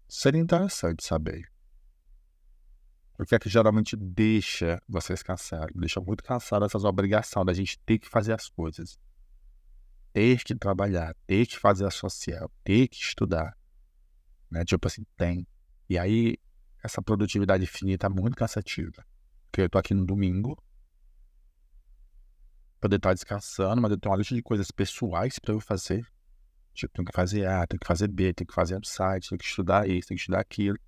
Seria 0.08 0.40
interessante 0.40 1.06
saber. 1.06 1.48
O 3.16 3.24
que 3.24 3.36
é 3.36 3.38
que 3.38 3.48
geralmente 3.48 3.94
deixa 3.96 4.82
vocês 4.88 5.22
cansados? 5.22 5.72
Deixa 5.76 6.00
muito 6.00 6.24
cansado 6.24 6.64
essas 6.64 6.82
obrigações 6.82 7.46
da 7.46 7.52
gente 7.52 7.78
ter 7.86 8.00
que 8.00 8.08
fazer 8.08 8.32
as 8.32 8.48
coisas. 8.48 8.98
Ter 10.12 10.42
que 10.42 10.55
trabalhar, 10.55 11.14
ter 11.27 11.46
que 11.46 11.59
fazer 11.59 11.87
a 11.87 11.90
social, 11.90 12.51
ter 12.64 12.88
que 12.88 12.96
estudar. 12.96 13.57
Né? 14.51 14.64
Tipo 14.64 14.88
assim, 14.88 15.05
tem. 15.16 15.46
E 15.88 15.99
aí, 15.99 16.37
essa 16.83 17.01
produtividade 17.01 17.62
infinita 17.62 18.07
é 18.07 18.11
muito 18.11 18.37
cansativa. 18.37 19.05
Porque 19.51 19.62
eu 19.62 19.70
tô 19.70 19.79
aqui 19.79 19.94
no 19.94 20.05
domingo, 20.05 20.61
poder 22.81 22.96
estar 22.96 23.12
descansando, 23.12 23.81
mas 23.81 23.90
eu 23.90 23.99
tenho 23.99 24.12
uma 24.12 24.18
lista 24.18 24.35
de 24.35 24.42
coisas 24.42 24.70
pessoais 24.70 25.38
para 25.38 25.55
eu 25.55 25.61
fazer. 25.61 26.05
Tipo, 26.73 26.94
tenho 26.94 27.07
que 27.07 27.12
fazer 27.14 27.46
A, 27.46 27.66
tenho 27.66 27.79
que 27.79 27.87
fazer 27.87 28.09
B, 28.09 28.33
tenho 28.33 28.49
que 28.49 28.55
fazer 28.55 28.75
website, 28.75 29.29
tenho 29.29 29.38
que 29.38 29.44
estudar 29.44 29.88
isso, 29.88 30.09
tenho 30.09 30.16
que 30.16 30.23
estudar 30.23 30.40
aquilo. 30.40 30.79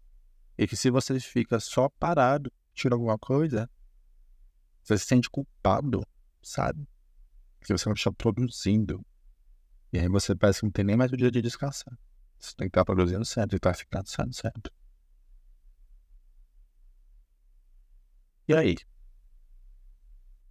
E 0.57 0.67
que 0.67 0.77
se 0.77 0.91
você 0.91 1.19
fica 1.21 1.61
só 1.61 1.89
parado, 1.89 2.51
tira 2.73 2.95
alguma 2.95 3.19
coisa, 3.19 3.69
você 4.83 4.97
se 4.97 5.07
sente 5.07 5.29
culpado, 5.29 6.03
sabe? 6.43 6.89
Que 7.61 7.73
você 7.73 7.89
não 7.89 7.95
está 7.95 8.11
produzindo. 8.13 9.05
E 9.93 9.99
aí 9.99 10.09
você 10.09 10.35
parece 10.35 10.61
que 10.61 10.67
não 10.67 10.73
tem 10.73 10.85
nem 10.85 10.97
mais 10.97 11.13
o 11.13 11.17
dia 11.17 11.31
de 11.31 11.43
descansar. 11.43 11.97
Você 12.39 12.55
tem 12.57 12.67
que 12.67 12.71
estar 12.71 12.85
produzindo 12.85 13.25
sempre, 13.25 13.51
que 13.51 13.57
estar 13.57 13.75
se 13.75 13.87
cansando 13.87 14.33
sempre. 14.35 14.73
E 18.49 18.55
aí? 18.55 18.77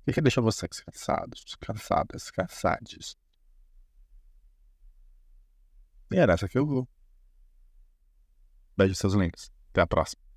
O 0.07 0.11
que 0.13 0.21
deixa 0.21 0.41
vocês 0.41 0.79
cansados, 0.81 1.55
cansadas, 1.59 2.31
cansados? 2.31 3.17
E 6.11 6.17
era 6.17 6.33
essa 6.33 6.47
que 6.47 6.57
eu 6.57 6.65
vou. 6.65 6.87
Beijo 8.77 8.95
seus 8.95 9.13
links. 9.13 9.51
Até 9.69 9.81
a 9.81 9.87
próxima. 9.87 10.30